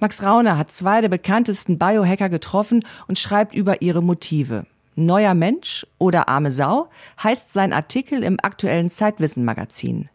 Max 0.00 0.22
Rauner 0.22 0.58
hat 0.58 0.70
zwei 0.70 1.00
der 1.00 1.08
bekanntesten 1.08 1.78
Biohacker 1.78 2.28
getroffen 2.28 2.84
und 3.08 3.18
schreibt 3.18 3.54
über 3.54 3.82
ihre 3.82 4.02
Motive. 4.02 4.66
Neuer 4.94 5.34
Mensch 5.34 5.86
oder 5.98 6.28
arme 6.28 6.50
Sau 6.50 6.90
heißt 7.22 7.52
sein 7.52 7.72
Artikel 7.72 8.22
im 8.22 8.38
aktuellen 8.42 8.90
Zeitwissen 8.90 9.44
Magazin. 9.44 10.10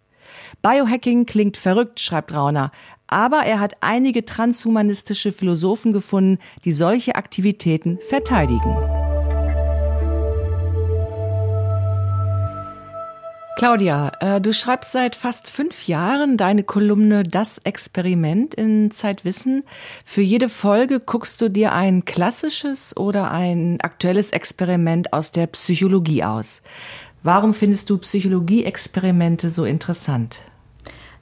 Biohacking 0.61 1.25
klingt 1.25 1.57
verrückt, 1.57 1.99
schreibt 1.99 2.33
Rauner, 2.33 2.71
aber 3.07 3.39
er 3.39 3.59
hat 3.59 3.77
einige 3.81 4.25
transhumanistische 4.25 5.31
Philosophen 5.31 5.93
gefunden, 5.93 6.39
die 6.65 6.71
solche 6.71 7.15
Aktivitäten 7.15 7.99
verteidigen. 8.01 8.75
Claudia, 13.57 14.11
äh, 14.19 14.39
du 14.39 14.53
schreibst 14.53 14.91
seit 14.91 15.15
fast 15.15 15.49
fünf 15.49 15.87
Jahren 15.87 16.37
deine 16.37 16.61
Kolumne 16.61 17.23
Das 17.23 17.57
Experiment 17.57 18.53
in 18.53 18.91
Zeitwissen. 18.91 19.63
Für 20.05 20.21
jede 20.21 20.47
Folge 20.47 20.99
guckst 20.99 21.41
du 21.41 21.49
dir 21.49 21.73
ein 21.73 22.05
klassisches 22.05 22.95
oder 22.95 23.31
ein 23.31 23.81
aktuelles 23.81 24.29
Experiment 24.29 25.11
aus 25.11 25.31
der 25.31 25.47
Psychologie 25.47 26.23
aus. 26.23 26.61
Warum 27.23 27.55
findest 27.55 27.89
du 27.89 27.97
Psychologie-Experimente 27.97 29.49
so 29.49 29.65
interessant? 29.65 30.41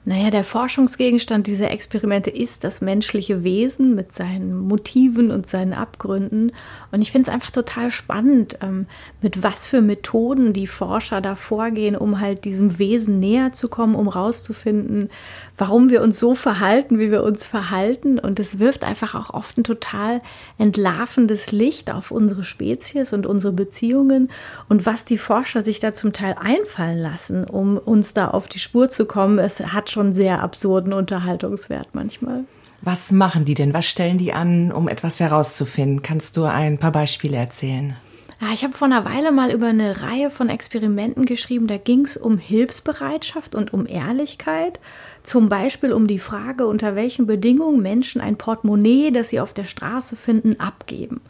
Naja, 0.08 0.30
der 0.30 0.44
Forschungsgegenstand 0.44 1.48
dieser 1.48 1.72
Experimente 1.72 2.30
ist 2.30 2.62
das 2.62 2.80
menschliche 2.80 3.42
Wesen 3.42 3.96
mit 3.96 4.12
seinen 4.12 4.56
Motiven 4.56 5.32
und 5.32 5.48
seinen 5.48 5.72
Abgründen. 5.72 6.52
Und 6.92 7.02
ich 7.02 7.10
finde 7.10 7.28
es 7.28 7.34
einfach 7.34 7.50
total 7.50 7.90
spannend, 7.90 8.56
ähm, 8.62 8.86
mit 9.20 9.42
was 9.42 9.66
für 9.66 9.80
Methoden 9.80 10.52
die 10.52 10.68
Forscher 10.68 11.20
da 11.20 11.34
vorgehen, 11.34 11.96
um 11.96 12.20
halt 12.20 12.44
diesem 12.44 12.78
Wesen 12.78 13.18
näher 13.18 13.52
zu 13.52 13.66
kommen, 13.66 13.96
um 13.96 14.06
rauszufinden, 14.06 15.10
warum 15.56 15.90
wir 15.90 16.02
uns 16.02 16.18
so 16.18 16.34
verhalten, 16.34 16.98
wie 16.98 17.10
wir 17.10 17.22
uns 17.22 17.46
verhalten. 17.46 18.18
Und 18.18 18.38
es 18.38 18.58
wirft 18.58 18.84
einfach 18.84 19.14
auch 19.14 19.32
oft 19.34 19.56
ein 19.58 19.64
total 19.64 20.20
entlarvendes 20.58 21.52
Licht 21.52 21.90
auf 21.90 22.10
unsere 22.10 22.44
Spezies 22.44 23.12
und 23.12 23.26
unsere 23.26 23.52
Beziehungen 23.52 24.30
und 24.68 24.86
was 24.86 25.04
die 25.04 25.18
Forscher 25.18 25.62
sich 25.62 25.80
da 25.80 25.94
zum 25.94 26.12
Teil 26.12 26.36
einfallen 26.38 26.98
lassen, 26.98 27.44
um 27.44 27.78
uns 27.78 28.14
da 28.14 28.28
auf 28.28 28.48
die 28.48 28.58
Spur 28.58 28.88
zu 28.88 29.06
kommen. 29.06 29.38
Es 29.38 29.60
hat 29.60 29.90
schon 29.90 30.14
sehr 30.14 30.42
absurden 30.42 30.92
Unterhaltungswert 30.92 31.88
manchmal. 31.92 32.44
Was 32.82 33.10
machen 33.10 33.44
die 33.44 33.54
denn? 33.54 33.74
Was 33.74 33.86
stellen 33.86 34.18
die 34.18 34.32
an, 34.32 34.70
um 34.70 34.86
etwas 34.88 35.18
herauszufinden? 35.18 36.02
Kannst 36.02 36.36
du 36.36 36.44
ein 36.44 36.78
paar 36.78 36.92
Beispiele 36.92 37.36
erzählen? 37.36 37.96
Ja, 38.40 38.52
ich 38.52 38.64
habe 38.64 38.74
vor 38.76 38.86
einer 38.86 39.06
Weile 39.06 39.32
mal 39.32 39.50
über 39.50 39.68
eine 39.68 40.02
Reihe 40.02 40.30
von 40.30 40.50
Experimenten 40.50 41.24
geschrieben. 41.24 41.66
Da 41.66 41.78
ging 41.78 42.04
es 42.04 42.18
um 42.18 42.36
Hilfsbereitschaft 42.36 43.54
und 43.54 43.72
um 43.72 43.86
Ehrlichkeit. 43.86 44.78
Zum 45.26 45.48
Beispiel 45.48 45.92
um 45.92 46.06
die 46.06 46.20
Frage, 46.20 46.68
unter 46.68 46.94
welchen 46.94 47.26
Bedingungen 47.26 47.82
Menschen 47.82 48.20
ein 48.20 48.36
Portemonnaie, 48.36 49.10
das 49.10 49.30
sie 49.30 49.40
auf 49.40 49.52
der 49.52 49.64
Straße 49.64 50.14
finden, 50.14 50.60
abgeben. 50.60 51.20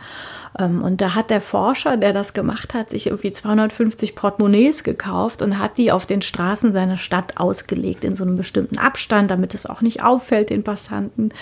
Ähm, 0.58 0.82
und 0.82 1.00
da 1.00 1.14
hat 1.14 1.30
der 1.30 1.40
Forscher, 1.40 1.96
der 1.96 2.12
das 2.12 2.34
gemacht 2.34 2.74
hat, 2.74 2.90
sich 2.90 3.06
irgendwie 3.06 3.30
250 3.30 4.14
Portemonnaies 4.14 4.84
gekauft 4.84 5.40
und 5.40 5.58
hat 5.58 5.78
die 5.78 5.92
auf 5.92 6.04
den 6.04 6.20
Straßen 6.20 6.72
seiner 6.72 6.98
Stadt 6.98 7.38
ausgelegt 7.38 8.04
in 8.04 8.14
so 8.14 8.24
einem 8.24 8.36
bestimmten 8.36 8.76
Abstand, 8.76 9.30
damit 9.30 9.54
es 9.54 9.64
auch 9.64 9.80
nicht 9.80 10.02
auffällt 10.02 10.50
den 10.50 10.62
Passanten. 10.62 11.32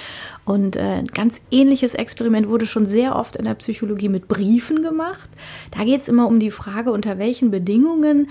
Und 0.45 0.77
äh, 0.77 0.81
ein 0.81 1.07
ganz 1.07 1.41
ähnliches 1.51 1.95
Experiment 1.95 2.49
wurde 2.49 2.67
schon 2.67 2.87
sehr 2.87 3.17
oft 3.17 3.37
in 3.37 3.47
der 3.47 3.55
Psychologie 3.55 4.11
mit 4.11 4.29
Briefen 4.29 4.83
gemacht. 4.83 5.29
Da 5.71 5.85
geht 5.85 6.03
es 6.03 6.09
immer 6.09 6.27
um 6.27 6.39
die 6.39 6.51
Frage, 6.51 6.93
unter 6.93 7.19
welchen 7.19 7.51
Bedingungen 7.51 8.31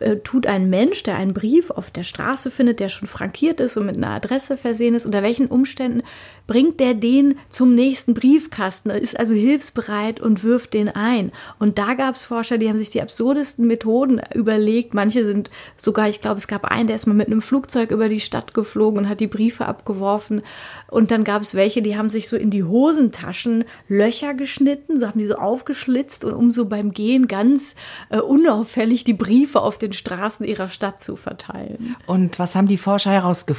äh, 0.00 0.16
tut 0.16 0.46
ein 0.46 0.68
Mensch, 0.70 1.04
der 1.04 1.16
einen 1.16 1.34
Brief 1.34 1.70
auf 1.70 1.90
der 1.90 2.02
Straße 2.02 2.50
findet, 2.50 2.80
der 2.80 2.88
schon 2.88 3.06
frankiert 3.06 3.60
ist 3.62 3.76
und 3.76 3.86
mit 3.86 3.96
einer 3.96 4.10
Adresse 4.10 4.56
versehen 4.56 4.94
ist, 4.94 5.06
unter 5.06 5.22
welchen 5.22 5.46
Umständen 5.46 6.02
bringt 6.46 6.80
der 6.80 6.94
den 6.94 7.36
zum 7.48 7.74
nächsten 7.74 8.14
Briefkasten, 8.14 8.90
ist 8.90 9.18
also 9.18 9.34
hilfsbereit 9.34 10.20
und 10.20 10.42
wirft 10.42 10.74
den 10.74 10.88
ein. 10.88 11.32
Und 11.58 11.78
da 11.78 11.94
gab 11.94 12.14
es 12.14 12.24
Forscher, 12.24 12.58
die 12.58 12.68
haben 12.68 12.78
sich 12.78 12.90
die 12.90 13.00
absurdesten 13.00 13.66
Methoden 13.66 14.20
überlegt. 14.34 14.92
Manche 14.92 15.24
sind 15.24 15.50
sogar, 15.76 16.08
ich 16.08 16.20
glaube, 16.20 16.38
es 16.38 16.48
gab 16.48 16.64
einen, 16.64 16.88
der 16.88 16.96
ist 16.96 17.06
mal 17.06 17.14
mit 17.14 17.28
einem 17.28 17.42
Flugzeug 17.42 17.90
über 17.90 18.08
die 18.08 18.20
Stadt 18.20 18.54
geflogen 18.54 19.04
und 19.04 19.08
hat 19.08 19.20
die 19.20 19.28
Briefe 19.28 19.66
abgeworfen. 19.66 20.42
Und 20.88 21.10
dann 21.10 21.24
gab 21.24 21.42
es 21.42 21.54
welche, 21.54 21.80
die 21.80 21.96
haben 21.96 22.10
sich 22.10 22.28
so 22.28 22.36
in 22.36 22.50
die 22.50 22.64
Hosentaschen 22.64 23.64
Löcher 23.88 24.34
geschnitten, 24.34 25.00
so 25.00 25.06
haben 25.06 25.18
die 25.18 25.24
so 25.24 25.36
aufgeschlitzt 25.36 26.24
und 26.24 26.34
um 26.34 26.50
so 26.50 26.66
beim 26.66 26.90
Gehen 26.90 27.28
ganz 27.28 27.76
äh, 28.10 28.18
unauffällig 28.18 29.04
die 29.04 29.14
Briefe 29.14 29.60
auf 29.60 29.78
den 29.78 29.92
Straßen 29.92 30.44
ihrer 30.44 30.68
Stadt 30.68 31.00
zu 31.00 31.16
verteilen. 31.16 31.96
Und 32.06 32.38
was 32.38 32.54
haben 32.54 32.66
die 32.66 32.76
Forscher 32.76 33.12
herausgefunden? 33.12 33.51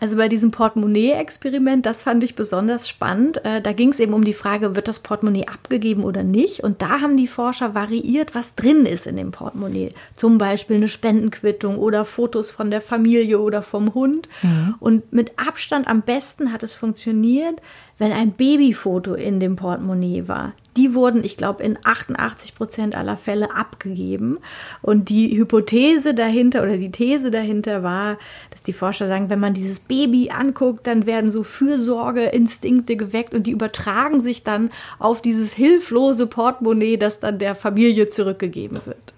Also 0.00 0.16
bei 0.16 0.28
diesem 0.28 0.50
Portemonnaie-Experiment, 0.50 1.84
das 1.84 2.00
fand 2.00 2.24
ich 2.24 2.34
besonders 2.34 2.88
spannend. 2.88 3.44
Äh, 3.44 3.60
da 3.60 3.72
ging 3.72 3.90
es 3.90 4.00
eben 4.00 4.14
um 4.14 4.24
die 4.24 4.32
Frage, 4.32 4.74
wird 4.74 4.88
das 4.88 5.00
Portemonnaie 5.00 5.46
abgegeben 5.46 6.04
oder 6.04 6.22
nicht? 6.22 6.64
Und 6.64 6.80
da 6.80 7.02
haben 7.02 7.18
die 7.18 7.26
Forscher 7.26 7.74
variiert, 7.74 8.34
was 8.34 8.54
drin 8.54 8.86
ist 8.86 9.06
in 9.06 9.16
dem 9.16 9.30
Portemonnaie. 9.30 9.92
Zum 10.14 10.38
Beispiel 10.38 10.76
eine 10.76 10.88
Spendenquittung 10.88 11.76
oder 11.76 12.06
Fotos 12.06 12.50
von 12.50 12.70
der 12.70 12.80
Familie 12.80 13.40
oder 13.40 13.60
vom 13.60 13.92
Hund. 13.92 14.26
Mhm. 14.42 14.74
Und 14.80 15.12
mit 15.12 15.38
Abstand 15.38 15.86
am 15.86 16.00
besten 16.00 16.50
hat 16.50 16.62
es 16.62 16.74
funktioniert, 16.74 17.60
wenn 17.98 18.12
ein 18.12 18.32
Babyfoto 18.32 19.12
in 19.12 19.38
dem 19.38 19.56
Portemonnaie 19.56 20.26
war. 20.26 20.54
Die 20.76 20.94
wurden, 20.94 21.24
ich 21.24 21.36
glaube, 21.36 21.62
in 21.64 21.78
88 21.82 22.54
Prozent 22.54 22.94
aller 22.94 23.16
Fälle 23.16 23.54
abgegeben. 23.54 24.38
Und 24.82 25.08
die 25.08 25.36
Hypothese 25.36 26.14
dahinter 26.14 26.62
oder 26.62 26.76
die 26.76 26.92
These 26.92 27.30
dahinter 27.30 27.82
war, 27.82 28.18
dass 28.50 28.62
die 28.62 28.72
Forscher 28.72 29.08
sagen, 29.08 29.30
wenn 29.30 29.40
man 29.40 29.54
dieses 29.54 29.80
Baby 29.80 30.30
anguckt, 30.30 30.86
dann 30.86 31.06
werden 31.06 31.30
so 31.30 31.42
Fürsorgeinstinkte 31.42 32.96
geweckt 32.96 33.34
und 33.34 33.46
die 33.46 33.52
übertragen 33.52 34.20
sich 34.20 34.44
dann 34.44 34.70
auf 34.98 35.20
dieses 35.20 35.52
hilflose 35.52 36.26
Portemonnaie, 36.26 36.96
das 36.96 37.20
dann 37.20 37.38
der 37.38 37.54
Familie 37.54 38.08
zurückgegeben 38.08 38.80
wird. 38.84 39.12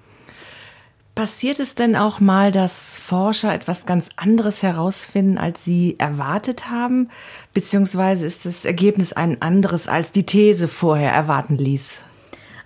Passiert 1.22 1.60
es 1.60 1.76
denn 1.76 1.94
auch 1.94 2.18
mal, 2.18 2.50
dass 2.50 2.96
Forscher 2.96 3.54
etwas 3.54 3.86
ganz 3.86 4.08
anderes 4.16 4.64
herausfinden, 4.64 5.38
als 5.38 5.64
sie 5.64 5.94
erwartet 6.00 6.68
haben? 6.68 7.10
Beziehungsweise 7.54 8.26
ist 8.26 8.44
das 8.44 8.64
Ergebnis 8.64 9.12
ein 9.12 9.40
anderes, 9.40 9.86
als 9.86 10.10
die 10.10 10.26
These 10.26 10.66
vorher 10.66 11.12
erwarten 11.12 11.56
ließ? 11.56 12.02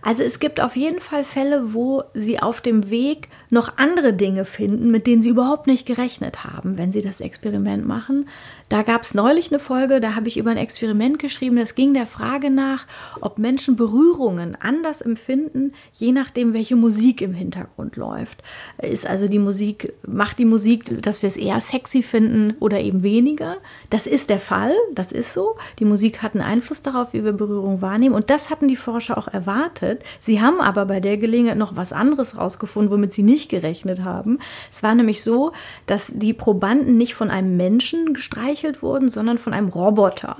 Also 0.00 0.22
es 0.22 0.40
gibt 0.40 0.62
auf 0.62 0.74
jeden 0.74 1.00
Fall 1.00 1.24
Fälle, 1.24 1.74
wo 1.74 2.04
sie 2.14 2.40
auf 2.40 2.62
dem 2.62 2.88
Weg 2.88 3.28
noch 3.50 3.76
andere 3.76 4.14
Dinge 4.14 4.46
finden, 4.46 4.90
mit 4.90 5.06
denen 5.06 5.20
sie 5.20 5.28
überhaupt 5.28 5.66
nicht 5.66 5.84
gerechnet 5.84 6.44
haben, 6.44 6.78
wenn 6.78 6.92
sie 6.92 7.02
das 7.02 7.20
Experiment 7.20 7.86
machen. 7.86 8.26
Da 8.68 8.82
gab 8.82 9.02
es 9.02 9.14
neulich 9.14 9.52
eine 9.52 9.60
Folge, 9.60 10.00
da 10.00 10.16
habe 10.16 10.26
ich 10.26 10.36
über 10.36 10.50
ein 10.50 10.56
Experiment 10.56 11.20
geschrieben, 11.20 11.54
das 11.54 11.76
ging 11.76 11.94
der 11.94 12.06
Frage 12.06 12.50
nach, 12.50 12.86
ob 13.20 13.38
Menschen 13.38 13.76
Berührungen 13.76 14.56
anders 14.60 15.00
empfinden, 15.00 15.72
je 15.92 16.10
nachdem, 16.10 16.52
welche 16.52 16.74
Musik 16.74 17.20
im 17.20 17.32
Hintergrund 17.32 17.94
läuft. 17.94 18.42
Ist 18.82 19.06
also 19.06 19.28
die 19.28 19.38
Musik, 19.38 19.92
macht 20.04 20.40
die 20.40 20.44
Musik, 20.44 21.00
dass 21.00 21.22
wir 21.22 21.28
es 21.28 21.36
eher 21.36 21.60
sexy 21.60 22.02
finden 22.02 22.54
oder 22.58 22.80
eben 22.80 23.04
weniger? 23.04 23.58
Das 23.88 24.08
ist 24.08 24.30
der 24.30 24.40
Fall, 24.40 24.74
das 24.92 25.12
ist 25.12 25.32
so. 25.32 25.54
Die 25.78 25.84
Musik 25.84 26.24
hat 26.24 26.34
einen 26.34 26.42
Einfluss 26.42 26.82
darauf, 26.82 27.12
wie 27.12 27.24
wir 27.24 27.32
Berührung 27.34 27.82
wahrnehmen 27.82 28.16
und 28.16 28.30
das 28.30 28.50
hatten 28.50 28.66
die 28.66 28.74
Forscher 28.74 29.16
auch 29.16 29.28
erwartet. 29.28 30.02
Sie 30.18 30.42
haben 30.42 30.60
aber 30.60 30.86
bei 30.86 30.98
der 30.98 31.18
Gelegenheit 31.18 31.56
noch 31.56 31.76
was 31.76 31.92
anderes 31.92 32.36
rausgefunden, 32.36 32.90
womit 32.90 33.12
sie 33.12 33.22
nicht 33.22 33.48
gerechnet 33.48 34.02
haben. 34.02 34.40
Es 34.72 34.82
war 34.82 34.96
nämlich 34.96 35.22
so, 35.22 35.52
dass 35.86 36.10
die 36.12 36.32
Probanden 36.32 36.96
nicht 36.96 37.14
von 37.14 37.30
einem 37.30 37.56
Menschen 37.56 38.12
gestreichelt 38.12 38.55
gestreichelt 38.56 38.82
wurden, 38.82 39.08
sondern 39.08 39.38
von 39.38 39.52
einem 39.52 39.68
Roboter. 39.68 40.36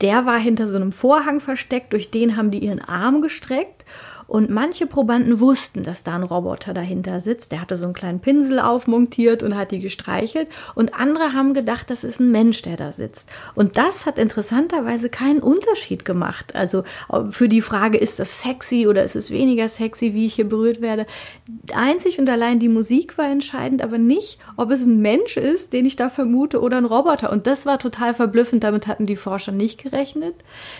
Der 0.00 0.26
war 0.26 0.38
hinter 0.38 0.66
so 0.66 0.76
einem 0.76 0.92
Vorhang 0.92 1.40
versteckt, 1.40 1.92
durch 1.92 2.10
den 2.10 2.36
haben 2.36 2.50
die 2.50 2.58
ihren 2.58 2.80
Arm 2.80 3.20
gestreckt 3.20 3.84
und 4.28 4.50
manche 4.50 4.86
Probanden 4.86 5.40
wussten, 5.40 5.82
dass 5.82 6.04
da 6.04 6.14
ein 6.14 6.22
Roboter 6.22 6.74
dahinter 6.74 7.18
sitzt. 7.18 7.50
Der 7.50 7.62
hatte 7.62 7.76
so 7.76 7.86
einen 7.86 7.94
kleinen 7.94 8.20
Pinsel 8.20 8.60
aufmontiert 8.60 9.42
und 9.42 9.56
hat 9.56 9.70
die 9.70 9.80
gestreichelt. 9.80 10.50
Und 10.74 10.94
andere 10.94 11.32
haben 11.32 11.54
gedacht, 11.54 11.88
das 11.88 12.04
ist 12.04 12.20
ein 12.20 12.30
Mensch, 12.30 12.60
der 12.60 12.76
da 12.76 12.92
sitzt. 12.92 13.30
Und 13.54 13.78
das 13.78 14.04
hat 14.04 14.18
interessanterweise 14.18 15.08
keinen 15.08 15.40
Unterschied 15.40 16.04
gemacht. 16.04 16.54
Also 16.54 16.84
für 17.30 17.48
die 17.48 17.62
Frage, 17.62 17.96
ist 17.96 18.18
das 18.18 18.42
sexy 18.42 18.86
oder 18.86 19.02
ist 19.02 19.16
es 19.16 19.30
weniger 19.30 19.66
sexy, 19.66 20.12
wie 20.12 20.26
ich 20.26 20.34
hier 20.34 20.46
berührt 20.46 20.82
werde. 20.82 21.06
Einzig 21.74 22.18
und 22.18 22.28
allein 22.28 22.58
die 22.58 22.68
Musik 22.68 23.16
war 23.16 23.30
entscheidend, 23.30 23.80
aber 23.80 23.96
nicht, 23.96 24.38
ob 24.58 24.70
es 24.70 24.84
ein 24.84 25.00
Mensch 25.00 25.38
ist, 25.38 25.72
den 25.72 25.86
ich 25.86 25.96
da 25.96 26.10
vermute, 26.10 26.60
oder 26.60 26.76
ein 26.76 26.84
Roboter. 26.84 27.32
Und 27.32 27.46
das 27.46 27.64
war 27.64 27.78
total 27.78 28.12
verblüffend. 28.12 28.62
Damit 28.62 28.88
hatten 28.88 29.06
die 29.06 29.16
Forscher 29.16 29.52
nicht 29.52 29.82
gerechnet. 29.82 30.34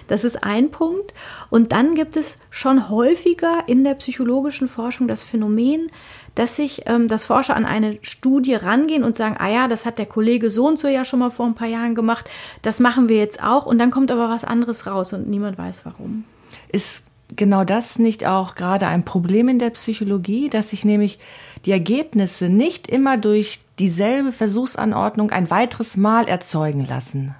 Das 0.06 0.24
ist 0.24 0.44
ein 0.44 0.70
Punkt. 0.70 1.14
Und 1.48 1.72
dann 1.72 1.94
gibt 1.94 2.18
es 2.18 2.37
schon 2.50 2.90
häufig 2.90 3.38
häufiger 3.38 3.64
in 3.66 3.85
der 3.85 3.94
psychologischen 3.94 4.68
Forschung 4.68 5.09
das 5.09 5.22
Phänomen, 5.22 5.90
dass 6.35 6.57
sich 6.57 6.83
ähm, 6.87 7.09
das 7.09 7.24
Forscher 7.24 7.57
an 7.57 7.64
eine 7.64 7.98
Studie 8.03 8.55
rangehen 8.55 9.05
und 9.05 9.16
sagen, 9.16 9.37
ah 9.38 9.48
ja, 9.48 9.68
das 9.68 9.87
hat 9.87 9.98
der 9.98 10.07
Kollege 10.07 10.51
so 10.51 10.66
und 10.66 10.79
so 10.79 10.88
ja 10.88 11.05
schon 11.05 11.20
mal 11.20 11.31
vor 11.31 11.46
ein 11.46 11.55
paar 11.55 11.68
Jahren 11.68 11.94
gemacht, 11.94 12.29
das 12.62 12.81
machen 12.81 13.09
wir 13.09 13.16
jetzt 13.16 13.42
auch 13.42 13.66
und 13.66 13.79
dann 13.79 13.90
kommt 13.90 14.11
aber 14.11 14.29
was 14.29 14.44
anderes 14.44 14.87
raus 14.87 15.12
und 15.12 15.29
niemand 15.29 15.59
weiß 15.59 15.85
warum. 15.85 16.24
Ist 16.70 17.07
genau 17.37 17.64
das 17.64 17.98
nicht 17.98 18.27
auch 18.27 18.55
gerade 18.55 18.87
ein 18.87 19.05
Problem 19.05 19.48
in 19.48 19.59
der 19.59 19.70
Psychologie, 19.70 20.48
dass 20.48 20.70
sich 20.70 20.85
nämlich 20.85 21.18
die 21.64 21.72
Ergebnisse 21.72 22.48
nicht 22.48 22.88
immer 22.88 23.16
durch 23.16 23.61
dieselbe 23.79 24.33
Versuchsanordnung 24.33 25.31
ein 25.31 25.51
weiteres 25.51 25.96
Mal 25.96 26.29
erzeugen 26.29 26.87
lassen? 26.87 27.35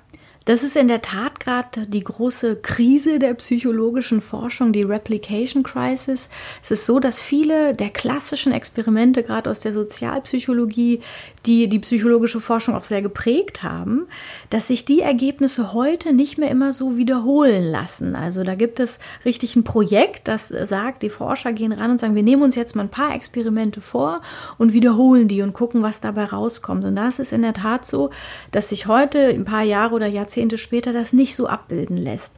Das 0.49 0.63
ist 0.63 0.77
in 0.77 0.89
der 0.89 1.03
Tat 1.03 1.41
gerade 1.41 1.87
die 1.87 2.03
große 2.03 2.57
Krise 2.57 3.19
der 3.19 3.35
psychologischen 3.35 4.23
Forschung, 4.23 4.73
die 4.73 4.81
Replication 4.81 5.63
Crisis. 5.63 6.31
Es 6.63 6.71
ist 6.71 6.87
so, 6.87 7.01
dass 7.01 7.21
viele 7.21 7.75
der 7.75 7.91
klassischen 7.91 8.53
Experimente, 8.53 9.23
gerade 9.23 9.51
aus 9.51 9.61
der 9.61 9.75
Sozialpsychologie, 9.75 11.03
die 11.47 11.69
die 11.69 11.79
psychologische 11.79 12.41
Forschung 12.41 12.75
auch 12.75 12.85
sehr 12.85 13.03
geprägt 13.03 13.63
haben, 13.63 14.07
dass 14.51 14.69
sich 14.69 14.85
die 14.85 15.01
Ergebnisse 15.01 15.73
heute 15.73 16.13
nicht 16.13 16.39
mehr 16.39 16.51
immer 16.51 16.73
so 16.73 16.97
wiederholen 16.97 17.65
lassen. 17.71 18.17
Also 18.17 18.45
da 18.45 18.55
gibt 18.55 18.81
es 18.81 18.99
richtig 19.25 19.57
ein 19.57 19.65
Projekt, 19.65 20.29
das 20.29 20.49
sagt, 20.49 21.03
die 21.03 21.11
Forscher 21.11 21.53
gehen 21.53 21.73
ran 21.73 21.91
und 21.91 22.01
sagen, 22.01 22.15
wir 22.15 22.23
nehmen 22.23 22.43
uns 22.43 22.55
jetzt 22.55 22.77
mal 22.77 22.83
ein 22.83 22.89
paar 22.89 23.15
Experimente 23.15 23.81
vor 23.81 24.21
und 24.59 24.73
wiederholen 24.73 25.29
die 25.29 25.43
und 25.43 25.53
gucken, 25.53 25.83
was 25.83 26.01
dabei 26.01 26.25
rauskommt. 26.25 26.85
Und 26.85 26.97
das 26.97 27.19
ist 27.19 27.33
in 27.33 27.43
der 27.43 27.55
Tat 27.55 27.87
so, 27.87 28.11
dass 28.51 28.71
sich 28.71 28.87
heute, 28.87 29.29
ein 29.29 29.45
paar 29.45 29.63
Jahre 29.63 29.95
oder 29.95 30.07
Jahrzehnte 30.07 30.59
später, 30.59 30.93
das 30.93 31.13
nicht 31.13 31.37
so 31.37 31.47
abbilden 31.47 31.97
lässt. 31.97 32.38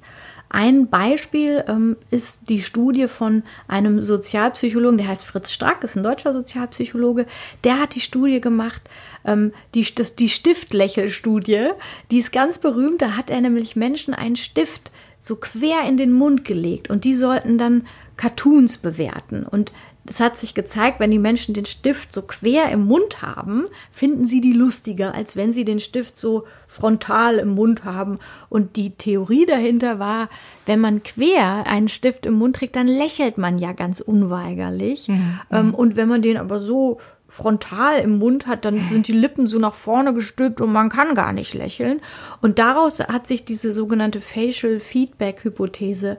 Ein 0.53 0.89
Beispiel 0.89 1.65
ähm, 1.69 1.97
ist 2.11 2.49
die 2.49 2.61
Studie 2.61 3.07
von 3.07 3.45
einem 3.69 4.03
Sozialpsychologen, 4.03 4.99
der 4.99 5.07
heißt 5.07 5.25
Fritz 5.25 5.53
Strack, 5.53 5.85
ist 5.85 5.97
ein 5.97 6.03
deutscher 6.03 6.33
Sozialpsychologe. 6.33 7.27
Der 7.63 7.79
hat 7.79 7.95
die 7.95 8.01
Studie 8.01 8.41
gemacht, 8.41 8.83
ähm, 9.25 9.53
die, 9.75 9.87
das, 9.95 10.17
die 10.17 10.29
Stiftlächelstudie. 10.29 11.69
Die 12.11 12.19
ist 12.19 12.33
ganz 12.33 12.59
berühmt. 12.59 13.01
Da 13.01 13.17
hat 13.17 13.31
er 13.31 13.41
nämlich 13.41 13.77
Menschen 13.77 14.13
einen 14.13 14.35
Stift 14.35 14.91
so 15.21 15.37
quer 15.37 15.87
in 15.87 15.97
den 15.97 16.13
Mund 16.13 16.45
gelegt 16.45 16.91
und 16.91 17.05
die 17.05 17.15
sollten 17.15 17.57
dann 17.57 17.87
Cartoons 18.17 18.79
bewerten. 18.79 19.45
Und 19.45 19.71
es 20.11 20.19
hat 20.19 20.37
sich 20.37 20.55
gezeigt, 20.55 20.99
wenn 20.99 21.13
die 21.13 21.21
Menschen 21.21 21.55
den 21.55 21.67
Stift 21.67 22.13
so 22.13 22.23
quer 22.23 22.69
im 22.73 22.85
Mund 22.85 23.23
haben, 23.23 23.67
finden 23.93 24.27
sie 24.27 24.41
die 24.41 24.53
lustiger, 24.53 25.15
als 25.15 25.37
wenn 25.37 25.53
sie 25.53 25.65
den 25.65 25.79
Stift 25.79 26.17
so 26.17 26.47
frontal 26.67 27.37
im 27.37 27.51
Mund 27.51 27.85
haben. 27.85 28.19
Und 28.49 28.75
die 28.75 28.91
Theorie 28.91 29.47
dahinter 29.47 30.01
war, 30.01 30.29
wenn 30.67 30.81
man 30.81 31.05
quer 31.05 31.65
einen 31.69 31.87
Stift 31.87 32.27
im 32.27 32.35
Mund 32.35 32.57
trägt, 32.57 32.75
dann 32.75 32.89
lächelt 32.89 33.39
man 33.39 33.59
ja 33.59 33.73
ganz 33.73 34.01
unweigerlich. 34.01 35.07
Mhm. 35.07 35.41
Ähm, 35.53 35.75
und 35.75 35.95
wenn 35.95 36.09
man 36.09 36.23
den 36.23 36.39
aber 36.39 36.59
so 36.59 36.99
frontal 37.29 38.01
im 38.01 38.19
Mund 38.19 38.49
hat, 38.49 38.65
dann 38.65 38.79
sind 38.91 39.07
die 39.07 39.13
Lippen 39.13 39.47
so 39.47 39.61
nach 39.61 39.75
vorne 39.75 40.13
gestülpt 40.13 40.61
und 40.61 40.73
man 40.73 40.89
kann 40.89 41.15
gar 41.15 41.33
nicht 41.33 41.55
lächeln. 41.55 42.01
Und 42.41 42.59
daraus 42.59 42.99
hat 42.99 43.29
sich 43.29 43.45
diese 43.45 43.73
sogenannte 43.73 44.21
Facial 44.21 44.81
Feedback 44.81 45.45
Hypothese 45.45 46.19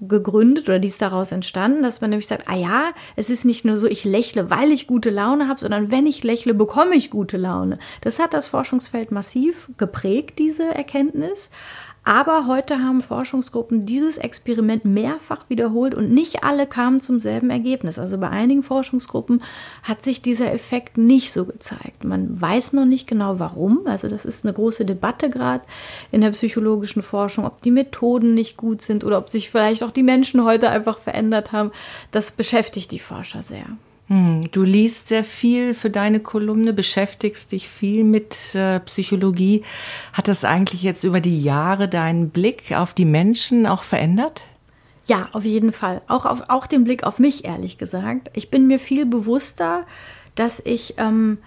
gegründet 0.00 0.68
oder 0.68 0.78
die 0.78 0.88
ist 0.88 1.02
daraus 1.02 1.32
entstanden, 1.32 1.82
dass 1.82 2.00
man 2.00 2.10
nämlich 2.10 2.26
sagt, 2.26 2.48
ah 2.48 2.56
ja, 2.56 2.92
es 3.16 3.30
ist 3.30 3.44
nicht 3.44 3.64
nur 3.64 3.76
so, 3.76 3.86
ich 3.86 4.04
lächle, 4.04 4.50
weil 4.50 4.70
ich 4.72 4.86
gute 4.86 5.10
Laune 5.10 5.48
habe, 5.48 5.60
sondern 5.60 5.90
wenn 5.90 6.06
ich 6.06 6.24
lächle, 6.24 6.54
bekomme 6.54 6.94
ich 6.94 7.10
gute 7.10 7.36
Laune. 7.36 7.78
Das 8.00 8.18
hat 8.18 8.34
das 8.34 8.48
Forschungsfeld 8.48 9.10
massiv 9.12 9.70
geprägt, 9.76 10.38
diese 10.38 10.64
Erkenntnis. 10.64 11.50
Aber 12.04 12.48
heute 12.48 12.80
haben 12.80 13.00
Forschungsgruppen 13.00 13.86
dieses 13.86 14.18
Experiment 14.18 14.84
mehrfach 14.84 15.48
wiederholt 15.48 15.94
und 15.94 16.10
nicht 16.10 16.42
alle 16.42 16.66
kamen 16.66 17.00
zum 17.00 17.20
selben 17.20 17.48
Ergebnis. 17.48 17.96
Also 17.96 18.18
bei 18.18 18.28
einigen 18.28 18.64
Forschungsgruppen 18.64 19.40
hat 19.84 20.02
sich 20.02 20.20
dieser 20.20 20.52
Effekt 20.52 20.98
nicht 20.98 21.32
so 21.32 21.44
gezeigt. 21.44 22.02
Man 22.02 22.40
weiß 22.40 22.72
noch 22.72 22.86
nicht 22.86 23.06
genau 23.06 23.38
warum. 23.38 23.86
Also 23.86 24.08
das 24.08 24.24
ist 24.24 24.44
eine 24.44 24.52
große 24.52 24.84
Debatte 24.84 25.30
gerade 25.30 25.64
in 26.10 26.22
der 26.22 26.30
psychologischen 26.30 27.02
Forschung, 27.02 27.46
ob 27.46 27.62
die 27.62 27.70
Methoden 27.70 28.34
nicht 28.34 28.56
gut 28.56 28.82
sind 28.82 29.04
oder 29.04 29.18
ob 29.18 29.28
sich 29.28 29.50
vielleicht 29.50 29.84
auch 29.84 29.92
die 29.92 30.02
Menschen 30.02 30.42
heute 30.44 30.70
einfach 30.70 30.98
verändert 30.98 31.52
haben. 31.52 31.70
Das 32.10 32.32
beschäftigt 32.32 32.90
die 32.90 32.98
Forscher 32.98 33.44
sehr. 33.44 33.66
Hm, 34.12 34.42
du 34.50 34.62
liest 34.62 35.08
sehr 35.08 35.24
viel 35.24 35.72
für 35.72 35.88
deine 35.88 36.20
Kolumne, 36.20 36.74
beschäftigst 36.74 37.50
dich 37.50 37.66
viel 37.66 38.04
mit 38.04 38.54
äh, 38.54 38.78
Psychologie. 38.80 39.62
Hat 40.12 40.28
das 40.28 40.44
eigentlich 40.44 40.82
jetzt 40.82 41.04
über 41.04 41.22
die 41.22 41.42
Jahre 41.42 41.88
deinen 41.88 42.28
Blick 42.28 42.72
auf 42.72 42.92
die 42.92 43.06
Menschen 43.06 43.66
auch 43.66 43.82
verändert? 43.82 44.44
Ja, 45.06 45.30
auf 45.32 45.44
jeden 45.44 45.72
Fall. 45.72 46.02
Auch, 46.08 46.26
auf, 46.26 46.42
auch 46.48 46.66
den 46.66 46.84
Blick 46.84 47.04
auf 47.04 47.18
mich, 47.18 47.46
ehrlich 47.46 47.78
gesagt. 47.78 48.28
Ich 48.34 48.50
bin 48.50 48.66
mir 48.66 48.78
viel 48.78 49.06
bewusster, 49.06 49.86
dass 50.34 50.60
ich 50.62 50.96
ähm, 50.98 51.38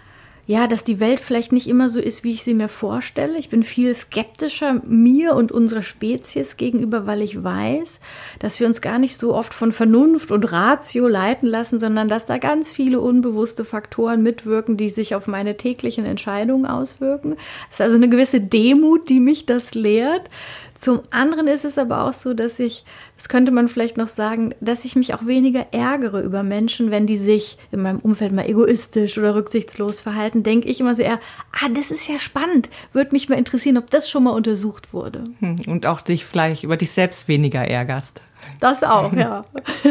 ja, 0.47 0.67
dass 0.67 0.84
die 0.84 0.99
Welt 0.99 1.19
vielleicht 1.19 1.51
nicht 1.51 1.67
immer 1.67 1.89
so 1.89 1.99
ist, 1.99 2.23
wie 2.23 2.31
ich 2.31 2.43
sie 2.43 2.53
mir 2.53 2.67
vorstelle. 2.67 3.38
Ich 3.39 3.49
bin 3.49 3.63
viel 3.63 3.95
skeptischer 3.95 4.81
mir 4.86 5.34
und 5.34 5.51
unserer 5.51 5.81
Spezies 5.81 6.55
gegenüber, 6.55 7.08
weil 7.08 7.23
ich 7.23 7.43
weiß, 7.43 7.99
dass 8.38 8.60
wir 8.60 8.67
uns 8.67 8.81
gar 8.81 8.99
nicht 8.99 9.17
so 9.17 9.34
oft 9.34 9.55
von 9.55 9.71
Vernunft 9.71 10.29
und 10.29 10.51
Ratio 10.51 11.08
leiten 11.08 11.47
lassen, 11.47 11.79
sondern 11.79 12.08
dass 12.08 12.27
da 12.27 12.38
ganz 12.38 12.71
viele 12.71 13.01
unbewusste 13.01 13.65
Faktoren 13.65 14.21
mitwirken, 14.21 14.77
die 14.77 14.89
sich 14.89 15.15
auf 15.15 15.25
meine 15.25 15.58
täglichen 15.58 16.05
Entscheidungen 16.05 16.67
auswirken. 16.67 17.38
Es 17.69 17.75
ist 17.75 17.81
also 17.81 17.95
eine 17.95 18.10
gewisse 18.10 18.39
Demut, 18.39 19.10
die 19.10 19.19
mich 19.19 19.47
das 19.47 19.73
lehrt. 19.73 20.29
Zum 20.76 21.02
anderen 21.10 21.48
ist 21.48 21.64
es 21.64 21.78
aber 21.78 22.04
auch 22.04 22.14
so, 22.14 22.34
dass 22.34 22.60
ich, 22.60 22.84
das 23.16 23.30
könnte 23.30 23.52
man 23.52 23.70
vielleicht 23.70 23.96
noch 23.96 24.10
sagen, 24.10 24.54
dass 24.60 24.84
ich 24.84 24.98
mich 24.98 25.14
auch 25.14 25.26
weniger 25.26 25.68
ärgere 25.72 26.22
über 26.22 26.44
Menschen, 26.44 26.92
wenn 26.92 27.08
die 27.08 27.16
sich 27.16 27.58
in 27.72 27.82
meinem 27.82 28.00
Umfeld 28.00 28.34
mal 28.34 28.48
egoistisch 28.48 29.18
oder 29.18 29.36
rücksichtslos 29.36 30.02
verhalten, 30.02 30.44
denke 30.44 30.68
ich 30.68 30.82
immer 30.82 30.94
so 30.94 31.02
eher, 31.02 31.20
ah, 31.54 31.70
das 31.74 31.92
ist 31.92 32.10
ja 32.10 32.20
spannend, 32.20 32.70
würde 32.92 33.12
mich 33.14 33.30
mal 33.30 33.38
interessieren, 33.38 33.78
ob 33.78 33.90
das 33.90 34.10
schon 34.10 34.26
mal 34.26 34.32
untersucht 34.32 34.94
wurde. 34.94 35.24
Hm, 35.40 35.56
und 35.68 35.86
auch 35.86 36.02
dich 36.02 36.26
vielleicht 36.26 36.66
über 36.66 36.76
dich 36.76 36.92
selbst 36.92 37.30
weniger 37.30 37.62
ärgerst. 37.62 38.22
Das 38.60 38.84
auch, 38.84 39.14
ja. 39.14 39.46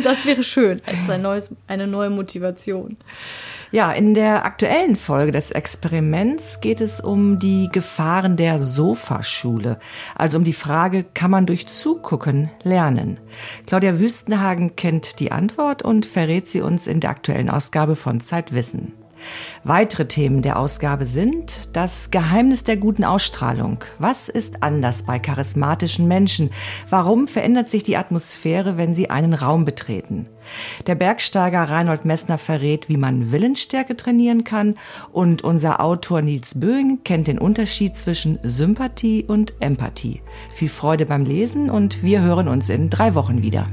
Das 0.04 0.26
wäre 0.26 0.42
schön 0.42 0.82
als 0.86 1.08
ein 1.08 1.22
neues, 1.22 1.54
eine 1.66 1.86
neue 1.86 2.10
Motivation. 2.10 2.98
Ja, 3.74 3.90
in 3.90 4.14
der 4.14 4.44
aktuellen 4.44 4.94
Folge 4.94 5.32
des 5.32 5.50
Experiments 5.50 6.60
geht 6.60 6.80
es 6.80 7.00
um 7.00 7.40
die 7.40 7.68
Gefahren 7.72 8.36
der 8.36 8.60
Sofaschule, 8.60 9.80
also 10.14 10.38
um 10.38 10.44
die 10.44 10.52
Frage, 10.52 11.02
kann 11.02 11.32
man 11.32 11.44
durch 11.44 11.66
Zugucken 11.66 12.52
lernen? 12.62 13.18
Claudia 13.66 13.98
Wüstenhagen 13.98 14.76
kennt 14.76 15.18
die 15.18 15.32
Antwort 15.32 15.82
und 15.82 16.06
verrät 16.06 16.48
sie 16.48 16.60
uns 16.60 16.86
in 16.86 17.00
der 17.00 17.10
aktuellen 17.10 17.50
Ausgabe 17.50 17.96
von 17.96 18.20
Zeitwissen. 18.20 18.92
Weitere 19.62 20.06
Themen 20.06 20.42
der 20.42 20.58
Ausgabe 20.58 21.06
sind 21.06 21.68
das 21.72 22.10
Geheimnis 22.10 22.64
der 22.64 22.76
guten 22.76 23.04
Ausstrahlung. 23.04 23.78
Was 23.98 24.28
ist 24.28 24.62
anders 24.62 25.04
bei 25.04 25.18
charismatischen 25.18 26.06
Menschen? 26.08 26.50
Warum 26.90 27.26
verändert 27.26 27.68
sich 27.68 27.82
die 27.82 27.96
Atmosphäre, 27.96 28.76
wenn 28.76 28.94
sie 28.94 29.10
einen 29.10 29.34
Raum 29.34 29.64
betreten? 29.64 30.28
Der 30.86 30.94
Bergsteiger 30.94 31.62
Reinhold 31.62 32.04
Messner 32.04 32.38
verrät, 32.38 32.88
wie 32.88 32.96
man 32.96 33.32
Willensstärke 33.32 33.96
trainieren 33.96 34.44
kann 34.44 34.76
und 35.12 35.42
unser 35.42 35.80
Autor 35.80 36.22
Nils 36.22 36.60
Böing 36.60 37.00
kennt 37.04 37.26
den 37.26 37.38
Unterschied 37.38 37.96
zwischen 37.96 38.38
Sympathie 38.42 39.24
und 39.26 39.54
Empathie. 39.60 40.20
Viel 40.50 40.68
Freude 40.68 41.06
beim 41.06 41.24
Lesen 41.24 41.70
und 41.70 42.02
wir 42.02 42.20
hören 42.20 42.48
uns 42.48 42.68
in 42.68 42.90
drei 42.90 43.14
Wochen 43.14 43.42
wieder. 43.42 43.66